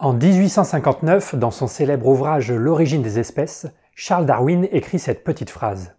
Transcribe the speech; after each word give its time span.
En 0.00 0.12
1859, 0.12 1.34
dans 1.34 1.50
son 1.50 1.66
célèbre 1.66 2.06
ouvrage 2.06 2.52
L'origine 2.52 3.02
des 3.02 3.18
espèces, 3.18 3.66
Charles 3.96 4.26
Darwin 4.26 4.68
écrit 4.70 5.00
cette 5.00 5.24
petite 5.24 5.50
phrase. 5.50 5.96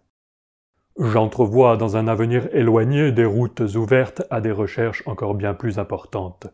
J'entrevois 0.98 1.76
dans 1.76 1.98
un 1.98 2.08
avenir 2.08 2.48
éloigné 2.54 3.12
des 3.12 3.26
routes 3.26 3.60
ouvertes 3.60 4.22
à 4.30 4.40
des 4.40 4.52
recherches 4.52 5.02
encore 5.04 5.34
bien 5.34 5.52
plus 5.52 5.78
importantes. 5.78 6.46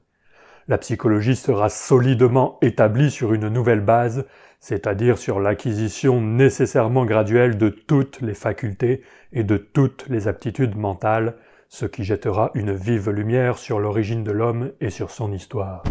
La 0.67 0.77
psychologie 0.77 1.37
sera 1.37 1.69
solidement 1.69 2.59
établie 2.63 3.13
sur 3.13 3.33
une 3.33 3.47
nouvelle 3.47 3.81
base, 3.81 4.27
c'est-à-dire 4.59 5.17
sur 5.17 5.39
l'acquisition 5.39 6.21
nécessairement 6.21 7.05
graduelle 7.05 7.59
de 7.59 7.69
toutes 7.69 8.23
les 8.23 8.35
facultés 8.35 9.03
et 9.33 9.45
de 9.45 9.57
toutes 9.57 10.09
les 10.09 10.27
aptitudes 10.27 10.77
mentales, 10.77 11.37
ce 11.69 11.87
qui 11.87 12.03
jettera 12.03 12.51
une 12.55 12.75
vive 12.75 13.11
lumière 13.11 13.57
sur 13.57 13.79
l'origine 13.79 14.25
de 14.25 14.33
l'homme 14.33 14.73
et 14.81 14.91
sur 14.91 15.13
son 15.13 15.31
histoire. 15.31 15.85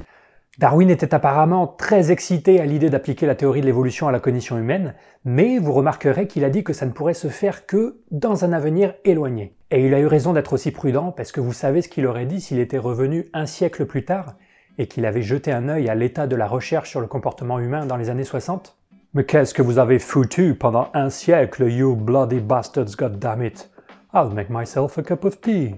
Darwin 0.58 0.90
était 0.90 1.14
apparemment 1.14 1.68
très 1.68 2.14
excité 2.14 2.62
à 2.62 2.66
l'idée 2.66 2.90
d'appliquer 2.90 3.26
la 3.26 3.36
théorie 3.36 3.59
de 3.59 3.66
l'évolution 3.66 4.08
à 4.08 4.14
la 4.14 4.22
cognition 4.22 4.58
humaine, 4.58 4.94
mais 5.26 5.59
vous 5.59 5.73
remarquerez 5.73 6.28
qu'il 6.28 6.45
a 6.45 6.50
dit 6.50 6.64
que 6.64 6.72
ça 6.72 6.86
ne 6.86 6.91
pourrait 6.91 7.14
se 7.14 7.28
faire 7.28 7.66
que 7.66 8.00
dans 8.09 8.45
un 8.45 8.54
avenir 8.54 8.94
éloigné. 9.04 9.58
Et 9.70 9.86
il 9.86 9.94
a 9.94 10.00
eu 10.00 10.05
raison 10.05 10.31
d'être 10.31 10.54
aussi 10.54 10.72
prudent 10.72 11.12
parce 11.12 11.34
que 11.34 11.41
vous 11.41 11.52
savez 11.52 11.81
ce 11.81 11.90
qu'il 11.90 12.05
aurait 12.05 12.26
dit 12.26 12.40
s'il 12.40 12.59
était 12.59 12.78
revenu 12.78 13.26
un 13.34 13.45
siècle 13.45 13.86
plus 13.86 14.05
tard 14.05 14.36
et 14.78 14.88
qu'il 14.88 15.05
avait 15.05 15.22
jeté 15.22 15.52
un 15.52 15.68
œil 15.68 15.90
à 15.90 15.95
l'état 15.95 16.26
de 16.26 16.38
la 16.38 16.48
recherche 16.48 16.90
sur 16.90 17.02
le 17.02 17.08
comportement 17.08 17.59
humain 17.59 17.86
dans 17.86 17.98
les 17.98 18.09
années 18.09 18.23
60 18.23 18.78
Mais 19.14 19.26
qu'est-ce 19.26 19.53
que 19.53 19.62
vous 19.62 19.78
avez 19.78 20.00
foutu 20.00 20.56
pendant 20.56 20.88
un 20.94 21.09
siècle, 21.09 21.70
you 21.70 21.98
bloody 21.98 22.40
bastards, 22.40 22.95
goddammit? 22.98 23.70
I'll 24.14 24.34
make 24.34 24.50
myself 24.50 24.98
a 24.98 25.03
cup 25.03 25.26
of 25.26 25.42
tea. 25.42 25.76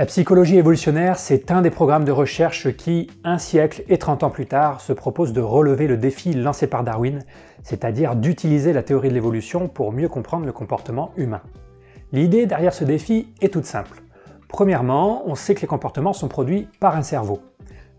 La 0.00 0.06
psychologie 0.06 0.56
évolutionnaire, 0.56 1.18
c'est 1.18 1.50
un 1.50 1.60
des 1.60 1.68
programmes 1.68 2.06
de 2.06 2.10
recherche 2.10 2.74
qui, 2.74 3.10
un 3.22 3.36
siècle 3.36 3.82
et 3.86 3.98
30 3.98 4.22
ans 4.22 4.30
plus 4.30 4.46
tard, 4.46 4.80
se 4.80 4.94
propose 4.94 5.34
de 5.34 5.42
relever 5.42 5.86
le 5.86 5.98
défi 5.98 6.32
lancé 6.32 6.66
par 6.66 6.84
Darwin, 6.84 7.18
c'est-à-dire 7.64 8.16
d'utiliser 8.16 8.72
la 8.72 8.82
théorie 8.82 9.10
de 9.10 9.14
l'évolution 9.14 9.68
pour 9.68 9.92
mieux 9.92 10.08
comprendre 10.08 10.46
le 10.46 10.52
comportement 10.52 11.10
humain. 11.18 11.42
L'idée 12.12 12.46
derrière 12.46 12.72
ce 12.72 12.84
défi 12.84 13.28
est 13.42 13.52
toute 13.52 13.66
simple. 13.66 14.00
Premièrement, 14.48 15.22
on 15.26 15.34
sait 15.34 15.54
que 15.54 15.60
les 15.60 15.66
comportements 15.66 16.14
sont 16.14 16.28
produits 16.28 16.66
par 16.80 16.96
un 16.96 17.02
cerveau. 17.02 17.42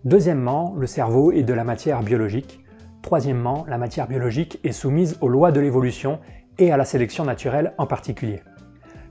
Deuxièmement, 0.04 0.74
le 0.76 0.88
cerveau 0.88 1.32
est 1.32 1.44
de 1.44 1.54
la 1.54 1.64
matière 1.64 2.02
biologique. 2.02 2.62
Troisièmement, 3.04 3.64
la 3.68 3.78
matière 3.78 4.08
biologique 4.08 4.60
est 4.64 4.72
soumise 4.72 5.20
aux 5.22 5.30
lois 5.30 5.52
de 5.52 5.60
l'évolution 5.60 6.18
et 6.58 6.72
à 6.72 6.78
la 6.78 6.86
sélection 6.86 7.26
naturelle 7.26 7.74
en 7.78 7.86
particulier. 7.86 8.42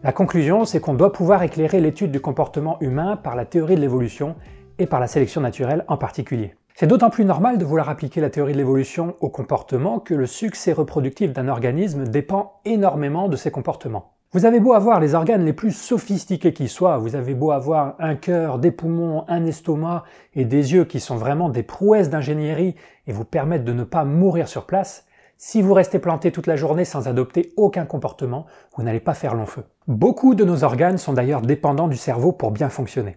La 0.03 0.12
conclusion, 0.12 0.65
c'est 0.65 0.81
qu'on 0.81 0.95
doit 0.95 1.12
pouvoir 1.12 1.43
éclairer 1.43 1.79
l'étude 1.79 2.11
du 2.11 2.20
comportement 2.20 2.79
humain 2.81 3.17
par 3.17 3.37
la 3.37 3.45
théorie 3.45 3.75
de 3.75 3.83
l'évolution 3.83 4.34
et 4.79 4.87
par 4.87 4.98
la 4.98 5.07
sélection 5.07 5.42
naturelle 5.42 5.84
en 5.89 5.98
particulier. 5.98 6.55
C'est 6.75 6.87
d'autant 6.87 7.11
plus 7.11 7.27
normal 7.27 7.59
de 7.59 7.67
vouloir 7.67 7.91
appliquer 7.91 8.23
la 8.23 8.31
théorie 8.31 8.55
de 8.55 8.57
l'évolution 8.57 9.15
au 9.20 9.29
comportement 9.29 9.98
que 9.98 10.15
le 10.15 10.25
succès 10.25 10.73
reproductif 10.73 11.34
d'un 11.34 11.48
organisme 11.48 12.05
dépend 12.05 12.62
énormément 12.65 13.29
de 13.29 13.37
ses 13.37 13.51
comportements. 13.51 14.15
Vous 14.33 14.47
avez 14.47 14.59
beau 14.59 14.73
avoir 14.73 15.01
les 15.01 15.15
organes 15.15 15.45
les 15.45 15.53
plus 15.53 15.73
sophistiqués 15.73 16.55
qui 16.55 16.69
soient, 16.69 16.97
vous 16.97 17.14
avez 17.14 17.35
beau 17.35 17.51
avoir 17.51 17.97
un 17.98 18.14
cœur, 18.14 18.59
des 18.59 18.70
poumons, 18.70 19.27
un 19.29 19.45
estomac 19.45 20.05
et 20.35 20.47
des 20.47 20.73
yeux 20.73 20.87
qui 20.87 21.01
sont 21.01 21.17
vraiment 21.17 21.51
des 21.51 21.62
prouesses 21.62 22.09
d'ingénierie 22.09 22.75
et 23.07 23.12
vous 23.12 23.27
permettent 23.27 23.64
de 23.64 23.75
ne 23.75 23.85
pas 23.85 24.05
mourir 24.05 24.48
sur 24.48 24.64
place, 24.64 25.05
si 25.42 25.62
vous 25.62 25.72
restez 25.72 25.98
planté 25.98 26.33
toute 26.33 26.46
la 26.46 26.56
journée 26.56 26.84
sans 26.84 27.08
adopter 27.08 27.55
aucun 27.56 27.86
comportement, 27.86 28.44
vous 28.77 28.83
n'allez 28.83 29.00
pas 29.00 29.14
faire 29.14 29.34
long 29.34 29.46
feu. 29.46 29.64
Beaucoup 29.88 30.34
de 30.34 30.44
nos 30.44 30.64
organes 30.64 30.98
sont 30.98 31.14
d'ailleurs 31.14 31.41
dépendants 31.41 31.88
du 31.88 31.96
cerveau 31.96 32.30
pour 32.30 32.50
bien 32.50 32.69
fonctionner. 32.69 33.16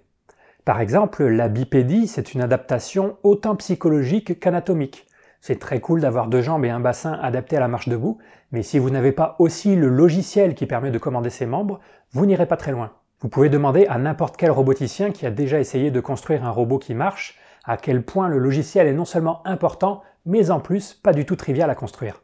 Par 0.64 0.80
exemple, 0.80 1.26
la 1.26 1.50
bipédie, 1.50 2.08
c'est 2.08 2.34
une 2.34 2.40
adaptation 2.40 3.18
autant 3.24 3.58
psychologique 3.58 4.40
qu'anatomique. 4.40 5.06
C'est 5.42 5.60
très 5.60 5.82
cool 5.82 6.00
d'avoir 6.00 6.28
deux 6.28 6.42
jambes 6.42 6.64
et 6.64 6.70
un 6.70 6.80
bassin 6.80 7.20
adaptés 7.22 7.58
à 7.58 7.60
la 7.60 7.68
marche 7.68 7.90
debout, 7.90 8.20
mais 8.54 8.64
si 8.64 8.80
vous 8.80 8.90
n'avez 8.90 9.12
pas 9.12 9.36
aussi 9.40 9.76
le 9.76 9.90
logiciel 9.90 10.56
qui 10.56 10.66
permet 10.66 10.92
de 10.92 11.00
commander 11.00 11.30
ses 11.30 11.46
membres, 11.46 11.82
vous 12.14 12.26
n'irez 12.26 12.46
pas 12.46 12.56
très 12.56 12.72
loin. 12.72 12.94
Vous 13.20 13.28
pouvez 13.28 13.50
demander 13.50 13.86
à 13.88 13.98
n'importe 13.98 14.38
quel 14.38 14.52
roboticien 14.52 15.12
qui 15.12 15.26
a 15.26 15.32
déjà 15.32 15.60
essayé 15.60 15.92
de 15.92 16.00
construire 16.00 16.46
un 16.46 16.52
robot 16.52 16.80
qui 16.80 16.94
marche 16.94 17.38
à 17.66 17.76
quel 17.78 18.04
point 18.04 18.28
le 18.28 18.38
logiciel 18.38 18.88
est 18.88 18.94
non 18.94 19.06
seulement 19.06 19.46
important, 19.46 20.04
mais 20.26 20.52
en 20.52 20.60
plus 20.60 20.94
pas 20.94 21.14
du 21.14 21.26
tout 21.26 21.36
trivial 21.36 21.70
à 21.70 21.76
construire. 21.76 22.24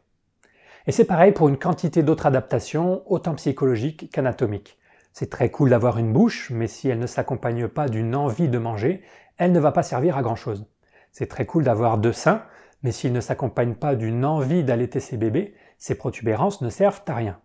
Et 0.86 0.92
c'est 0.92 1.04
pareil 1.04 1.32
pour 1.32 1.48
une 1.48 1.58
quantité 1.58 2.02
d'autres 2.02 2.26
adaptations, 2.26 3.02
autant 3.06 3.34
psychologiques 3.34 4.10
qu'anatomiques. 4.12 4.78
C'est 5.12 5.30
très 5.30 5.50
cool 5.50 5.70
d'avoir 5.70 5.98
une 5.98 6.12
bouche, 6.12 6.50
mais 6.50 6.66
si 6.66 6.88
elle 6.88 6.98
ne 6.98 7.06
s'accompagne 7.06 7.68
pas 7.68 7.88
d'une 7.88 8.14
envie 8.14 8.48
de 8.48 8.58
manger, 8.58 9.02
elle 9.36 9.52
ne 9.52 9.60
va 9.60 9.72
pas 9.72 9.82
servir 9.82 10.16
à 10.16 10.22
grand 10.22 10.36
chose. 10.36 10.66
C'est 11.12 11.28
très 11.28 11.46
cool 11.46 11.64
d'avoir 11.64 11.98
deux 11.98 12.12
seins, 12.12 12.42
mais 12.82 12.92
s'ils 12.92 13.12
ne 13.12 13.20
s'accompagnent 13.20 13.74
pas 13.74 13.94
d'une 13.94 14.24
envie 14.24 14.64
d'allaiter 14.64 15.00
ses 15.00 15.16
bébés, 15.16 15.54
ces 15.78 15.94
protubérances 15.94 16.62
ne 16.62 16.70
servent 16.70 17.02
à 17.06 17.14
rien. 17.14 17.38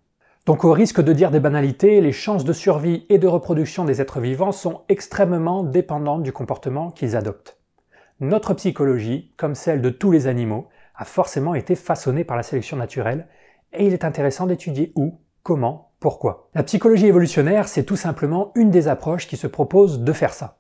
Donc 0.45 0.63
au 0.63 0.71
risque 0.71 1.01
de 1.01 1.11
dire 1.11 1.31
des 1.31 1.39
banalités, 1.39 2.01
les 2.01 2.11
chances 2.11 2.45
de 2.45 2.53
survie 2.53 3.05
et 3.09 3.17
de 3.17 3.27
reproduction 3.27 3.83
des 3.83 3.99
êtres 3.99 4.19
vivants 4.19 4.51
sont 4.51 4.83
extrêmement 4.89 5.63
dépendantes 5.63 6.21
du 6.21 6.31
comportement 6.31 6.91
qu'ils 6.91 7.15
adoptent. 7.15 7.57
Notre 8.21 8.53
psychologie, 8.53 9.33
comme 9.35 9.55
celle 9.55 9.81
de 9.81 9.89
tous 9.89 10.09
les 10.09 10.27
animaux, 10.27 10.69
a 10.95 11.03
forcément 11.03 11.53
été 11.53 11.75
façonnée 11.75 12.23
par 12.23 12.37
la 12.37 12.43
sélection 12.43 12.77
naturelle, 12.77 13.27
et 13.73 13.85
il 13.85 13.91
est 13.91 14.05
intéressant 14.05 14.47
d'étudier 14.47 14.93
où, 14.95 15.19
comment, 15.43 15.91
pourquoi. 15.99 16.47
La 16.55 16.63
psychologie 16.63 17.07
évolutionnaire, 17.07 17.67
c'est 17.67 17.83
tout 17.83 17.97
simplement 17.97 18.53
une 18.55 18.69
des 18.69 18.87
approches 18.87 19.27
qui 19.27 19.35
se 19.35 19.47
propose 19.47 19.99
de 19.99 20.13
faire 20.13 20.33
ça. 20.33 20.59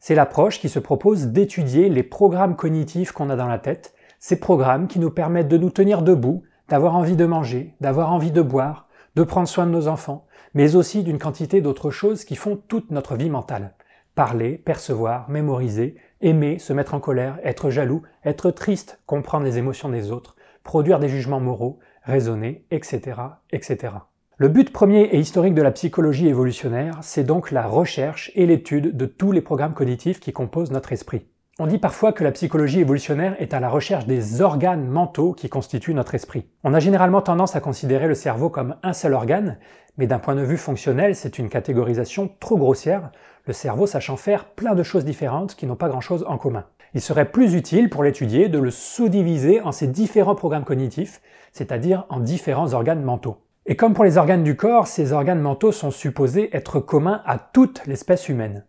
C'est 0.00 0.16
l'approche 0.16 0.58
qui 0.58 0.68
se 0.68 0.80
propose 0.80 1.28
d'étudier 1.28 1.88
les 1.88 2.02
programmes 2.02 2.56
cognitifs 2.56 3.12
qu'on 3.12 3.30
a 3.30 3.36
dans 3.36 3.46
la 3.46 3.60
tête, 3.60 3.94
ces 4.18 4.40
programmes 4.40 4.88
qui 4.88 4.98
nous 4.98 5.10
permettent 5.10 5.46
de 5.46 5.56
nous 5.56 5.70
tenir 5.70 6.02
debout, 6.02 6.42
d'avoir 6.68 6.96
envie 6.96 7.16
de 7.16 7.26
manger, 7.26 7.76
d'avoir 7.80 8.12
envie 8.12 8.32
de 8.32 8.42
boire, 8.42 8.88
de 9.14 9.22
prendre 9.22 9.46
soin 9.46 9.66
de 9.66 9.70
nos 9.70 9.86
enfants, 9.86 10.26
mais 10.52 10.74
aussi 10.74 11.04
d'une 11.04 11.20
quantité 11.20 11.60
d'autres 11.60 11.92
choses 11.92 12.24
qui 12.24 12.34
font 12.34 12.56
toute 12.56 12.90
notre 12.90 13.14
vie 13.14 13.30
mentale. 13.30 13.74
Parler, 14.16 14.58
percevoir, 14.58 15.30
mémoriser, 15.30 15.94
aimer, 16.20 16.58
se 16.58 16.72
mettre 16.72 16.94
en 16.94 17.00
colère, 17.00 17.38
être 17.44 17.70
jaloux, 17.70 18.02
être 18.24 18.50
triste, 18.50 19.00
comprendre 19.06 19.44
les 19.44 19.58
émotions 19.58 19.88
des 19.88 20.10
autres, 20.10 20.36
produire 20.64 20.98
des 20.98 21.08
jugements 21.08 21.40
moraux, 21.40 21.78
raisonner, 22.02 22.64
etc., 22.70 23.20
etc. 23.50 23.94
Le 24.36 24.48
but 24.48 24.72
premier 24.72 25.02
et 25.02 25.18
historique 25.18 25.54
de 25.54 25.62
la 25.62 25.72
psychologie 25.72 26.28
évolutionnaire, 26.28 26.98
c'est 27.02 27.24
donc 27.24 27.50
la 27.50 27.66
recherche 27.66 28.30
et 28.34 28.46
l'étude 28.46 28.96
de 28.96 29.06
tous 29.06 29.32
les 29.32 29.40
programmes 29.40 29.74
cognitifs 29.74 30.20
qui 30.20 30.32
composent 30.32 30.70
notre 30.70 30.92
esprit. 30.92 31.26
On 31.60 31.66
dit 31.66 31.78
parfois 31.78 32.12
que 32.12 32.22
la 32.22 32.30
psychologie 32.30 32.78
évolutionnaire 32.78 33.34
est 33.40 33.52
à 33.52 33.58
la 33.58 33.68
recherche 33.68 34.06
des 34.06 34.40
organes 34.40 34.86
mentaux 34.86 35.32
qui 35.32 35.48
constituent 35.48 35.92
notre 35.92 36.14
esprit. 36.14 36.46
On 36.62 36.72
a 36.72 36.78
généralement 36.78 37.20
tendance 37.20 37.56
à 37.56 37.60
considérer 37.60 38.06
le 38.06 38.14
cerveau 38.14 38.48
comme 38.48 38.76
un 38.84 38.92
seul 38.92 39.12
organe, 39.12 39.58
mais 39.96 40.06
d'un 40.06 40.20
point 40.20 40.36
de 40.36 40.42
vue 40.42 40.56
fonctionnel, 40.56 41.16
c'est 41.16 41.40
une 41.40 41.48
catégorisation 41.48 42.30
trop 42.38 42.56
grossière, 42.58 43.10
le 43.48 43.54
cerveau 43.54 43.86
sachant 43.86 44.18
faire 44.18 44.44
plein 44.44 44.74
de 44.74 44.82
choses 44.82 45.06
différentes 45.06 45.54
qui 45.54 45.66
n'ont 45.66 45.74
pas 45.74 45.88
grand-chose 45.88 46.22
en 46.28 46.36
commun. 46.36 46.66
Il 46.92 47.00
serait 47.00 47.30
plus 47.30 47.54
utile 47.54 47.88
pour 47.88 48.04
l'étudier 48.04 48.50
de 48.50 48.58
le 48.58 48.70
sous-diviser 48.70 49.62
en 49.62 49.72
ces 49.72 49.86
différents 49.86 50.34
programmes 50.34 50.66
cognitifs, 50.66 51.22
c'est-à-dire 51.52 52.04
en 52.10 52.20
différents 52.20 52.74
organes 52.74 53.02
mentaux. 53.02 53.38
Et 53.64 53.74
comme 53.74 53.94
pour 53.94 54.04
les 54.04 54.18
organes 54.18 54.44
du 54.44 54.54
corps, 54.54 54.86
ces 54.86 55.12
organes 55.14 55.40
mentaux 55.40 55.72
sont 55.72 55.90
supposés 55.90 56.54
être 56.54 56.78
communs 56.78 57.22
à 57.24 57.38
toute 57.38 57.86
l'espèce 57.86 58.28
humaine. 58.28 58.66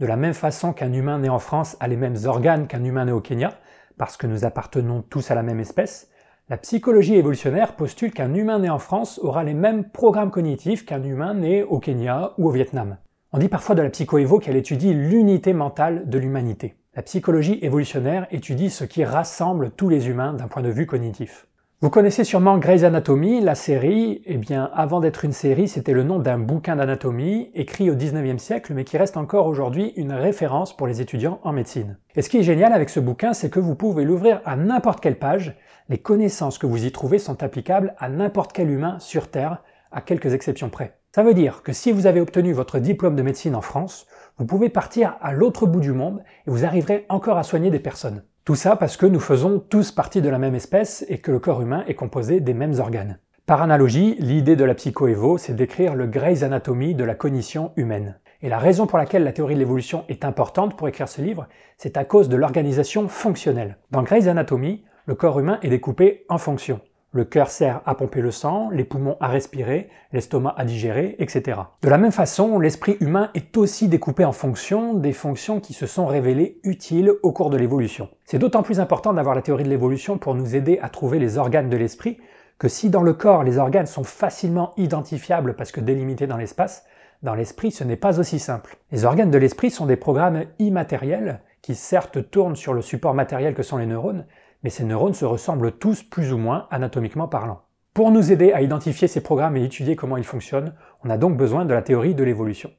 De 0.00 0.06
la 0.06 0.16
même 0.16 0.34
façon 0.34 0.72
qu'un 0.72 0.92
humain 0.92 1.20
né 1.20 1.28
en 1.28 1.38
France 1.38 1.76
a 1.78 1.86
les 1.86 1.96
mêmes 1.96 2.18
organes 2.24 2.66
qu'un 2.66 2.82
humain 2.82 3.04
né 3.04 3.12
au 3.12 3.20
Kenya, 3.20 3.52
parce 3.96 4.16
que 4.16 4.26
nous 4.26 4.44
appartenons 4.44 5.02
tous 5.02 5.30
à 5.30 5.36
la 5.36 5.44
même 5.44 5.60
espèce, 5.60 6.10
la 6.48 6.56
psychologie 6.56 7.14
évolutionnaire 7.14 7.76
postule 7.76 8.12
qu'un 8.12 8.34
humain 8.34 8.58
né 8.58 8.70
en 8.70 8.80
France 8.80 9.20
aura 9.22 9.44
les 9.44 9.54
mêmes 9.54 9.88
programmes 9.88 10.32
cognitifs 10.32 10.84
qu'un 10.84 11.04
humain 11.04 11.34
né 11.34 11.62
au 11.62 11.78
Kenya 11.78 12.32
ou 12.38 12.48
au 12.48 12.50
Vietnam. 12.50 12.96
On 13.32 13.38
dit 13.38 13.48
parfois 13.48 13.74
de 13.74 13.82
la 13.82 13.90
psychoévo 13.90 14.38
qu'elle 14.38 14.56
étudie 14.56 14.94
l'unité 14.94 15.52
mentale 15.52 16.08
de 16.08 16.18
l'humanité. 16.18 16.76
La 16.94 17.02
psychologie 17.02 17.58
évolutionnaire 17.60 18.28
étudie 18.30 18.70
ce 18.70 18.84
qui 18.84 19.04
rassemble 19.04 19.72
tous 19.72 19.88
les 19.88 20.08
humains 20.08 20.32
d'un 20.32 20.46
point 20.46 20.62
de 20.62 20.70
vue 20.70 20.86
cognitif. 20.86 21.46
Vous 21.82 21.90
connaissez 21.90 22.24
sûrement 22.24 22.56
Grey's 22.56 22.84
Anatomy, 22.84 23.40
la 23.40 23.54
série. 23.54 24.22
Eh 24.24 24.38
bien, 24.38 24.70
avant 24.72 25.00
d'être 25.00 25.24
une 25.26 25.32
série, 25.32 25.68
c'était 25.68 25.92
le 25.92 26.04
nom 26.04 26.20
d'un 26.20 26.38
bouquin 26.38 26.76
d'anatomie 26.76 27.50
écrit 27.54 27.90
au 27.90 27.94
19e 27.94 28.38
siècle, 28.38 28.72
mais 28.74 28.84
qui 28.84 28.96
reste 28.96 29.18
encore 29.18 29.46
aujourd'hui 29.46 29.92
une 29.96 30.12
référence 30.12 30.74
pour 30.74 30.86
les 30.86 31.02
étudiants 31.02 31.40
en 31.42 31.52
médecine. 31.52 31.98
Et 32.14 32.22
ce 32.22 32.30
qui 32.30 32.38
est 32.38 32.44
génial 32.44 32.72
avec 32.72 32.88
ce 32.88 33.00
bouquin, 33.00 33.34
c'est 33.34 33.50
que 33.50 33.60
vous 33.60 33.74
pouvez 33.74 34.04
l'ouvrir 34.04 34.40
à 34.46 34.56
n'importe 34.56 35.00
quelle 35.00 35.18
page. 35.18 35.54
Les 35.88 35.98
connaissances 35.98 36.58
que 36.58 36.66
vous 36.66 36.86
y 36.86 36.92
trouvez 36.92 37.18
sont 37.18 37.42
applicables 37.42 37.94
à 37.98 38.08
n'importe 38.08 38.54
quel 38.54 38.70
humain 38.70 38.98
sur 38.98 39.28
Terre, 39.30 39.62
à 39.96 40.02
quelques 40.02 40.34
exceptions 40.34 40.68
près. 40.68 40.98
Ça 41.14 41.22
veut 41.22 41.34
dire 41.34 41.62
que 41.62 41.72
si 41.72 41.90
vous 41.90 42.06
avez 42.06 42.20
obtenu 42.20 42.52
votre 42.52 42.78
diplôme 42.78 43.16
de 43.16 43.22
médecine 43.22 43.56
en 43.56 43.62
France, 43.62 44.06
vous 44.36 44.44
pouvez 44.44 44.68
partir 44.68 45.16
à 45.22 45.32
l'autre 45.32 45.66
bout 45.66 45.80
du 45.80 45.92
monde 45.92 46.22
et 46.46 46.50
vous 46.50 46.66
arriverez 46.66 47.06
encore 47.08 47.38
à 47.38 47.42
soigner 47.42 47.70
des 47.70 47.80
personnes. 47.80 48.22
Tout 48.44 48.54
ça 48.54 48.76
parce 48.76 48.98
que 48.98 49.06
nous 49.06 49.18
faisons 49.18 49.58
tous 49.58 49.92
partie 49.92 50.20
de 50.20 50.28
la 50.28 50.38
même 50.38 50.54
espèce 50.54 51.06
et 51.08 51.18
que 51.18 51.32
le 51.32 51.38
corps 51.38 51.62
humain 51.62 51.82
est 51.88 51.94
composé 51.94 52.40
des 52.40 52.52
mêmes 52.52 52.78
organes. 52.78 53.18
Par 53.46 53.62
analogie, 53.62 54.16
l'idée 54.18 54.54
de 54.54 54.64
la 54.64 54.74
psychoévo, 54.74 55.38
c'est 55.38 55.56
d'écrire 55.56 55.94
le 55.94 56.06
Grey's 56.06 56.42
Anatomy 56.42 56.94
de 56.94 57.04
la 57.04 57.14
cognition 57.14 57.72
humaine. 57.76 58.18
Et 58.42 58.50
la 58.50 58.58
raison 58.58 58.86
pour 58.86 58.98
laquelle 58.98 59.24
la 59.24 59.32
théorie 59.32 59.54
de 59.54 59.60
l'évolution 59.60 60.04
est 60.10 60.26
importante 60.26 60.76
pour 60.76 60.88
écrire 60.88 61.08
ce 61.08 61.22
livre, 61.22 61.48
c'est 61.78 61.96
à 61.96 62.04
cause 62.04 62.28
de 62.28 62.36
l'organisation 62.36 63.08
fonctionnelle. 63.08 63.78
Dans 63.90 64.02
Grey's 64.02 64.26
Anatomy, 64.26 64.84
le 65.06 65.14
corps 65.14 65.40
humain 65.40 65.58
est 65.62 65.70
découpé 65.70 66.26
en 66.28 66.36
fonctions. 66.36 66.80
Le 67.16 67.24
cœur 67.24 67.48
sert 67.48 67.80
à 67.86 67.94
pomper 67.94 68.20
le 68.20 68.30
sang, 68.30 68.68
les 68.68 68.84
poumons 68.84 69.16
à 69.20 69.28
respirer, 69.28 69.88
l'estomac 70.12 70.52
à 70.58 70.66
digérer, 70.66 71.16
etc. 71.18 71.58
De 71.80 71.88
la 71.88 71.96
même 71.96 72.12
façon, 72.12 72.58
l'esprit 72.58 72.98
humain 73.00 73.30
est 73.32 73.56
aussi 73.56 73.88
découpé 73.88 74.26
en 74.26 74.32
fonctions, 74.32 74.92
des 74.92 75.14
fonctions 75.14 75.58
qui 75.58 75.72
se 75.72 75.86
sont 75.86 76.04
révélées 76.04 76.60
utiles 76.62 77.10
au 77.22 77.32
cours 77.32 77.48
de 77.48 77.56
l'évolution. 77.56 78.10
C'est 78.26 78.38
d'autant 78.38 78.62
plus 78.62 78.80
important 78.80 79.14
d'avoir 79.14 79.34
la 79.34 79.40
théorie 79.40 79.64
de 79.64 79.70
l'évolution 79.70 80.18
pour 80.18 80.34
nous 80.34 80.56
aider 80.56 80.78
à 80.82 80.90
trouver 80.90 81.18
les 81.18 81.38
organes 81.38 81.70
de 81.70 81.76
l'esprit 81.78 82.18
que 82.58 82.68
si 82.68 82.90
dans 82.90 83.02
le 83.02 83.14
corps 83.14 83.44
les 83.44 83.56
organes 83.56 83.86
sont 83.86 84.04
facilement 84.04 84.74
identifiables 84.76 85.56
parce 85.56 85.72
que 85.72 85.80
délimités 85.80 86.26
dans 86.26 86.36
l'espace, 86.36 86.84
dans 87.22 87.34
l'esprit 87.34 87.70
ce 87.70 87.82
n'est 87.82 87.96
pas 87.96 88.20
aussi 88.20 88.38
simple. 88.38 88.76
Les 88.92 89.06
organes 89.06 89.30
de 89.30 89.38
l'esprit 89.38 89.70
sont 89.70 89.86
des 89.86 89.96
programmes 89.96 90.44
immatériels 90.58 91.40
qui 91.62 91.74
certes 91.74 92.30
tournent 92.30 92.56
sur 92.56 92.74
le 92.74 92.82
support 92.82 93.14
matériel 93.14 93.54
que 93.54 93.62
sont 93.62 93.78
les 93.78 93.86
neurones, 93.86 94.26
mais 94.66 94.70
ces 94.70 94.82
neurones 94.82 95.14
se 95.14 95.24
ressemblent 95.24 95.78
tous 95.78 96.02
plus 96.02 96.32
ou 96.32 96.38
moins 96.38 96.66
anatomiquement 96.72 97.28
parlant. 97.28 97.62
Pour 97.94 98.10
nous 98.10 98.32
aider 98.32 98.52
à 98.52 98.62
identifier 98.62 99.06
ces 99.06 99.22
programmes 99.22 99.56
et 99.56 99.62
étudier 99.62 99.94
comment 99.94 100.16
ils 100.16 100.24
fonctionnent, 100.24 100.74
on 101.04 101.08
a 101.08 101.18
donc 101.18 101.36
besoin 101.36 101.64
de 101.64 101.72
la 101.72 101.82
théorie 101.82 102.16
de 102.16 102.24
l'évolution. 102.24 102.72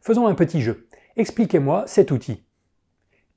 Faisons 0.00 0.28
un 0.28 0.34
petit 0.34 0.60
jeu. 0.60 0.86
Expliquez-moi 1.16 1.82
cet 1.88 2.12
outil. 2.12 2.46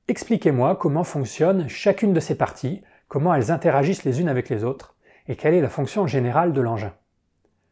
Expliquez-moi 0.06 0.76
comment 0.76 1.02
fonctionne 1.02 1.68
chacune 1.68 2.12
de 2.12 2.20
ces 2.20 2.36
parties, 2.36 2.82
comment 3.08 3.34
elles 3.34 3.50
interagissent 3.50 4.04
les 4.04 4.20
unes 4.20 4.28
avec 4.28 4.48
les 4.48 4.62
autres, 4.62 4.94
et 5.26 5.34
quelle 5.34 5.54
est 5.54 5.60
la 5.60 5.68
fonction 5.68 6.06
générale 6.06 6.52
de 6.52 6.60
l'engin. 6.60 6.92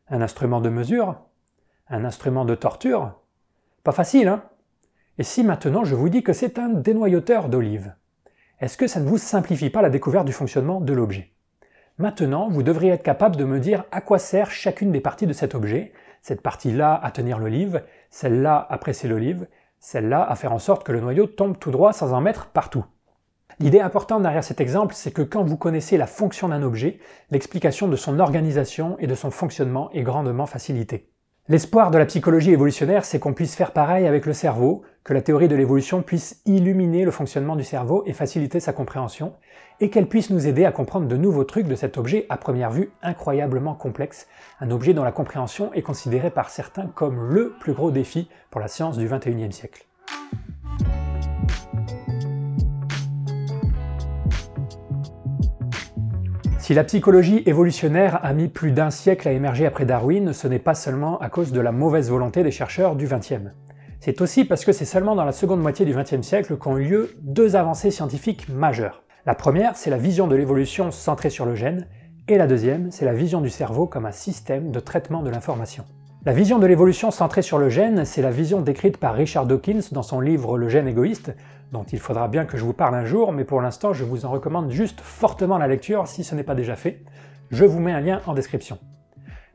Un 0.09 0.23
instrument 0.23 0.61
de 0.61 0.71
mesure? 0.71 1.21
Un 1.89 2.05
instrument 2.05 2.45
de 2.45 2.57
torture? 2.57 3.15
Pas 3.85 3.93
facile, 3.93 4.27
hein? 4.27 4.43
Et 5.19 5.23
si 5.23 5.45
maintenant 5.45 5.85
je 5.85 5.95
vous 5.95 6.09
dis 6.09 6.25
que 6.25 6.33
c'est 6.33 6.59
un 6.59 6.69
dénoyauteur 6.69 7.49
d'olive? 7.49 7.95
Est-ce 8.61 8.77
que 8.77 8.87
ça 8.87 9.01
ne 9.01 9.09
vous 9.09 9.17
simplifie 9.17 9.71
pas 9.71 9.81
la 9.81 9.89
découverte 9.89 10.27
du 10.27 10.35
fonctionnement 10.35 10.83
de 10.83 10.93
l'objet? 10.93 11.33
Maintenant, 11.97 12.49
vous 12.51 12.63
devriez 12.63 12.93
être 12.93 13.03
capable 13.03 13.37
de 13.37 13.45
me 13.45 13.59
dire 13.59 13.85
à 13.91 14.03
quoi 14.03 14.19
sert 14.19 14.51
chacune 14.51 14.93
des 14.93 15.01
parties 15.01 15.27
de 15.27 15.33
cet 15.33 15.55
objet, 15.55 15.93
cette 16.21 16.43
partie-là 16.43 17.01
à 17.03 17.11
tenir 17.11 17.39
l'olive, 17.39 17.83
celle-là 18.11 18.67
à 18.69 18.77
presser 18.77 19.09
l'olive, 19.09 19.47
celle-là 19.79 20.23
à 20.23 20.35
faire 20.35 20.53
en 20.53 20.59
sorte 20.59 20.85
que 20.85 20.93
le 20.93 21.01
noyau 21.01 21.27
tombe 21.27 21.59
tout 21.59 21.71
droit 21.71 21.95
sans 21.95 22.13
en 22.13 22.21
mettre 22.21 22.49
partout. 22.49 22.85
L'idée 23.61 23.81
importante 23.81 24.23
derrière 24.23 24.45
cet 24.45 24.61
exemple, 24.61 24.95
c'est 24.95 25.11
que 25.11 25.23
quand 25.23 25.43
vous 25.43 25.57
connaissez 25.57 25.97
la 25.97 26.07
fonction 26.07 26.49
d'un 26.49 26.63
objet, 26.63 26.99
l'explication 27.31 27.89
de 27.89 27.97
son 27.97 28.19
organisation 28.19 28.99
et 28.99 29.07
de 29.07 29.15
son 29.15 29.31
fonctionnement 29.31 29.91
est 29.93 30.03
grandement 30.03 30.47
facilitée. 30.47 31.10
L'espoir 31.51 31.91
de 31.91 31.99
la 31.99 32.07
psychologie 32.07 32.53
évolutionnaire, 32.53 33.05
c'est 33.05 33.19
qu'on 33.19 33.35
puisse 33.35 33.57
faire 33.57 33.73
pareil 33.73 34.07
avec 34.07 34.25
le 34.25 34.33
cerveau, 34.33 34.83
que 35.03 35.13
la 35.13 35.21
théorie 35.21 35.49
de 35.49 35.57
l'évolution 35.57 36.01
puisse 36.01 36.41
illuminer 36.47 37.05
le 37.05 37.11
fonctionnement 37.11 37.57
du 37.57 37.65
cerveau 37.65 38.05
et 38.07 38.13
faciliter 38.13 38.61
sa 38.61 38.73
compréhension, 38.73 39.33
et 39.81 39.91
qu'elle 39.91 40.07
puisse 40.07 40.31
nous 40.31 40.47
aider 40.47 40.65
à 40.65 40.71
comprendre 40.71 41.09
de 41.09 41.17
nouveaux 41.17 41.43
trucs 41.43 41.67
de 41.67 41.75
cet 41.75 41.99
objet 41.99 42.25
à 42.29 42.37
première 42.37 42.71
vue 42.71 42.93
incroyablement 43.03 43.75
complexe, 43.75 44.29
un 44.61 44.71
objet 44.71 44.95
dont 44.95 45.03
la 45.03 45.11
compréhension 45.11 45.73
est 45.73 45.83
considérée 45.83 46.31
par 46.31 46.51
certains 46.51 46.87
comme 46.87 47.21
le 47.21 47.53
plus 47.59 47.73
gros 47.73 47.91
défi 47.91 48.29
pour 48.53 48.61
la 48.61 48.69
science 48.69 48.97
du 48.97 49.09
XXIe 49.09 49.51
siècle. 49.51 49.87
Si 56.71 56.75
la 56.75 56.85
psychologie 56.85 57.43
évolutionnaire 57.47 58.25
a 58.25 58.33
mis 58.33 58.47
plus 58.47 58.71
d'un 58.71 58.91
siècle 58.91 59.27
à 59.27 59.33
émerger 59.33 59.67
après 59.67 59.87
Darwin, 59.87 60.33
ce 60.33 60.47
n'est 60.47 60.61
pas 60.61 60.77
seulement 60.77 61.19
à 61.19 61.29
cause 61.29 61.51
de 61.51 61.61
la 61.61 61.73
mauvaise 61.73 62.09
volonté 62.11 62.45
des 62.45 62.53
chercheurs 62.53 62.95
du 62.95 63.09
XXe. 63.09 63.51
C'est 63.99 64.21
aussi 64.21 64.45
parce 64.45 64.65
que 64.65 64.71
c'est 64.71 64.85
seulement 64.85 65.17
dans 65.17 65.25
la 65.25 65.33
seconde 65.33 65.61
moitié 65.61 65.85
du 65.85 65.93
XXe 65.93 66.23
siècle 66.23 66.57
qu'ont 66.57 66.77
eu 66.77 66.85
lieu 66.85 67.11
deux 67.23 67.57
avancées 67.57 67.91
scientifiques 67.91 68.49
majeures. 68.49 69.03
La 69.27 69.35
première, 69.35 69.77
c'est 69.77 69.91
la 69.91 69.99
vision 69.99 70.29
de 70.29 70.37
l'évolution 70.37 70.93
centrée 70.93 71.31
sur 71.31 71.45
le 71.45 71.57
gène, 71.57 71.89
et 72.29 72.39
la 72.39 72.47
deuxième, 72.47 72.93
c'est 72.93 73.05
la 73.05 73.15
vision 73.15 73.41
du 73.41 73.51
cerveau 73.51 73.89
comme 73.89 74.07
un 74.07 74.13
système 74.13 74.71
de 74.71 74.79
traitement 74.79 75.25
de 75.25 75.31
l'information. 75.31 75.85
La 76.27 76.35
vision 76.35 76.59
de 76.59 76.67
l'évolution 76.67 77.11
centrée 77.11 77.41
sur 77.41 77.57
le 77.57 77.71
gène, 77.71 78.05
c'est 78.05 78.21
la 78.21 78.31
vision 78.31 78.61
décrite 78.61 78.99
par 78.99 79.15
Richard 79.15 79.47
Dawkins 79.47 79.81
dans 79.91 80.03
son 80.03 80.21
livre 80.21 80.59
Le 80.59 80.69
gène 80.69 80.87
égoïste, 80.87 81.35
dont 81.73 81.85
il 81.85 81.99
faudra 81.99 82.29
bien 82.29 82.45
que 82.45 82.59
je 82.59 82.63
vous 82.63 82.75
parle 82.75 82.95
un 82.95 83.07
jour, 83.07 83.33
mais 83.33 83.45
pour 83.45 83.63
l'instant 83.63 83.95
je 83.95 84.05
vous 84.05 84.27
en 84.27 84.31
recommande 84.31 84.71
juste 84.71 85.01
fortement 85.01 85.57
la 85.57 85.67
lecture 85.67 86.07
si 86.07 86.23
ce 86.23 86.35
n'est 86.35 86.43
pas 86.43 86.55
déjà 86.55 86.77
fait. 86.77 87.01
Je 87.51 87.65
vous 87.65 87.81
mets 87.81 87.93
un 87.93 88.01
lien 88.01 88.21
en 88.27 88.35
description. 88.35 88.77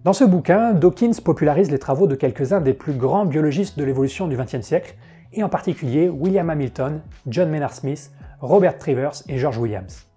Dans 0.04 0.14
ce 0.14 0.24
bouquin, 0.24 0.74
Dawkins 0.74 1.22
popularise 1.24 1.70
les 1.70 1.78
travaux 1.78 2.08
de 2.08 2.16
quelques-uns 2.16 2.62
des 2.62 2.74
plus 2.74 2.94
grands 2.94 3.28
biologistes 3.28 3.78
de 3.78 3.84
l'évolution 3.84 4.28
du 4.28 4.36
XXe 4.36 4.62
siècle, 4.62 4.96
et 5.34 5.44
en 5.44 5.50
particulier 5.50 6.10
William 6.10 6.50
Hamilton, 6.50 7.02
John 7.28 7.52
Maynard 7.52 7.74
Smith, 7.74 8.12
Robert 8.42 8.80
Trivers 8.80 9.22
et 9.30 9.38
George 9.38 9.60
Williams. 9.60 10.08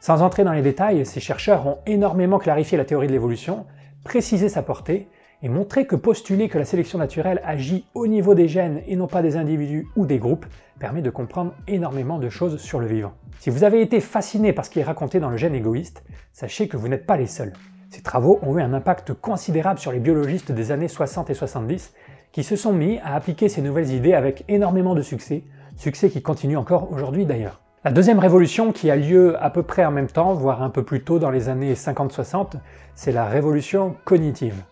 Sans 0.00 0.22
entrer 0.22 0.42
dans 0.42 0.52
les 0.52 0.62
détails, 0.62 1.04
ces 1.04 1.20
chercheurs 1.20 1.66
ont 1.66 1.80
énormément 1.84 2.38
clarifié 2.38 2.78
la 2.78 2.86
théorie 2.86 3.08
de 3.08 3.12
l'évolution, 3.12 3.66
précisé 4.04 4.48
sa 4.48 4.62
portée 4.62 5.10
et 5.42 5.48
montrer 5.48 5.86
que 5.86 5.96
postuler 5.96 6.48
que 6.48 6.58
la 6.58 6.64
sélection 6.64 6.98
naturelle 6.98 7.40
agit 7.44 7.84
au 7.94 8.06
niveau 8.06 8.34
des 8.34 8.48
gènes 8.48 8.82
et 8.86 8.96
non 8.96 9.06
pas 9.06 9.22
des 9.22 9.36
individus 9.36 9.86
ou 9.96 10.06
des 10.06 10.18
groupes 10.18 10.46
permet 10.78 11.02
de 11.02 11.10
comprendre 11.10 11.54
énormément 11.66 12.18
de 12.18 12.28
choses 12.28 12.60
sur 12.60 12.78
le 12.78 12.86
vivant. 12.86 13.12
Si 13.40 13.50
vous 13.50 13.64
avez 13.64 13.82
été 13.82 14.00
fasciné 14.00 14.52
par 14.52 14.64
ce 14.64 14.70
qui 14.70 14.78
est 14.78 14.84
raconté 14.84 15.20
dans 15.20 15.30
le 15.30 15.36
gène 15.36 15.54
égoïste, 15.54 16.04
sachez 16.32 16.68
que 16.68 16.76
vous 16.76 16.88
n'êtes 16.88 17.06
pas 17.06 17.16
les 17.16 17.26
seuls. 17.26 17.52
Ces 17.90 18.02
travaux 18.02 18.38
ont 18.42 18.56
eu 18.56 18.62
un 18.62 18.72
impact 18.72 19.12
considérable 19.12 19.78
sur 19.78 19.92
les 19.92 20.00
biologistes 20.00 20.52
des 20.52 20.72
années 20.72 20.88
60 20.88 21.28
et 21.30 21.34
70 21.34 21.92
qui 22.32 22.42
se 22.42 22.56
sont 22.56 22.72
mis 22.72 22.98
à 23.00 23.14
appliquer 23.14 23.48
ces 23.48 23.60
nouvelles 23.60 23.92
idées 23.92 24.14
avec 24.14 24.44
énormément 24.48 24.94
de 24.94 25.02
succès, 25.02 25.44
succès 25.76 26.08
qui 26.08 26.22
continue 26.22 26.56
encore 26.56 26.90
aujourd'hui 26.90 27.26
d'ailleurs. 27.26 27.60
La 27.84 27.90
deuxième 27.90 28.20
révolution 28.20 28.72
qui 28.72 28.90
a 28.90 28.96
lieu 28.96 29.36
à 29.42 29.50
peu 29.50 29.64
près 29.64 29.84
en 29.84 29.90
même 29.90 30.06
temps, 30.06 30.34
voire 30.34 30.62
un 30.62 30.70
peu 30.70 30.84
plus 30.84 31.02
tôt 31.02 31.18
dans 31.18 31.30
les 31.30 31.48
années 31.48 31.74
50-60, 31.74 32.52
c'est 32.94 33.12
la 33.12 33.26
révolution 33.26 33.96
cognitive. 34.04 34.62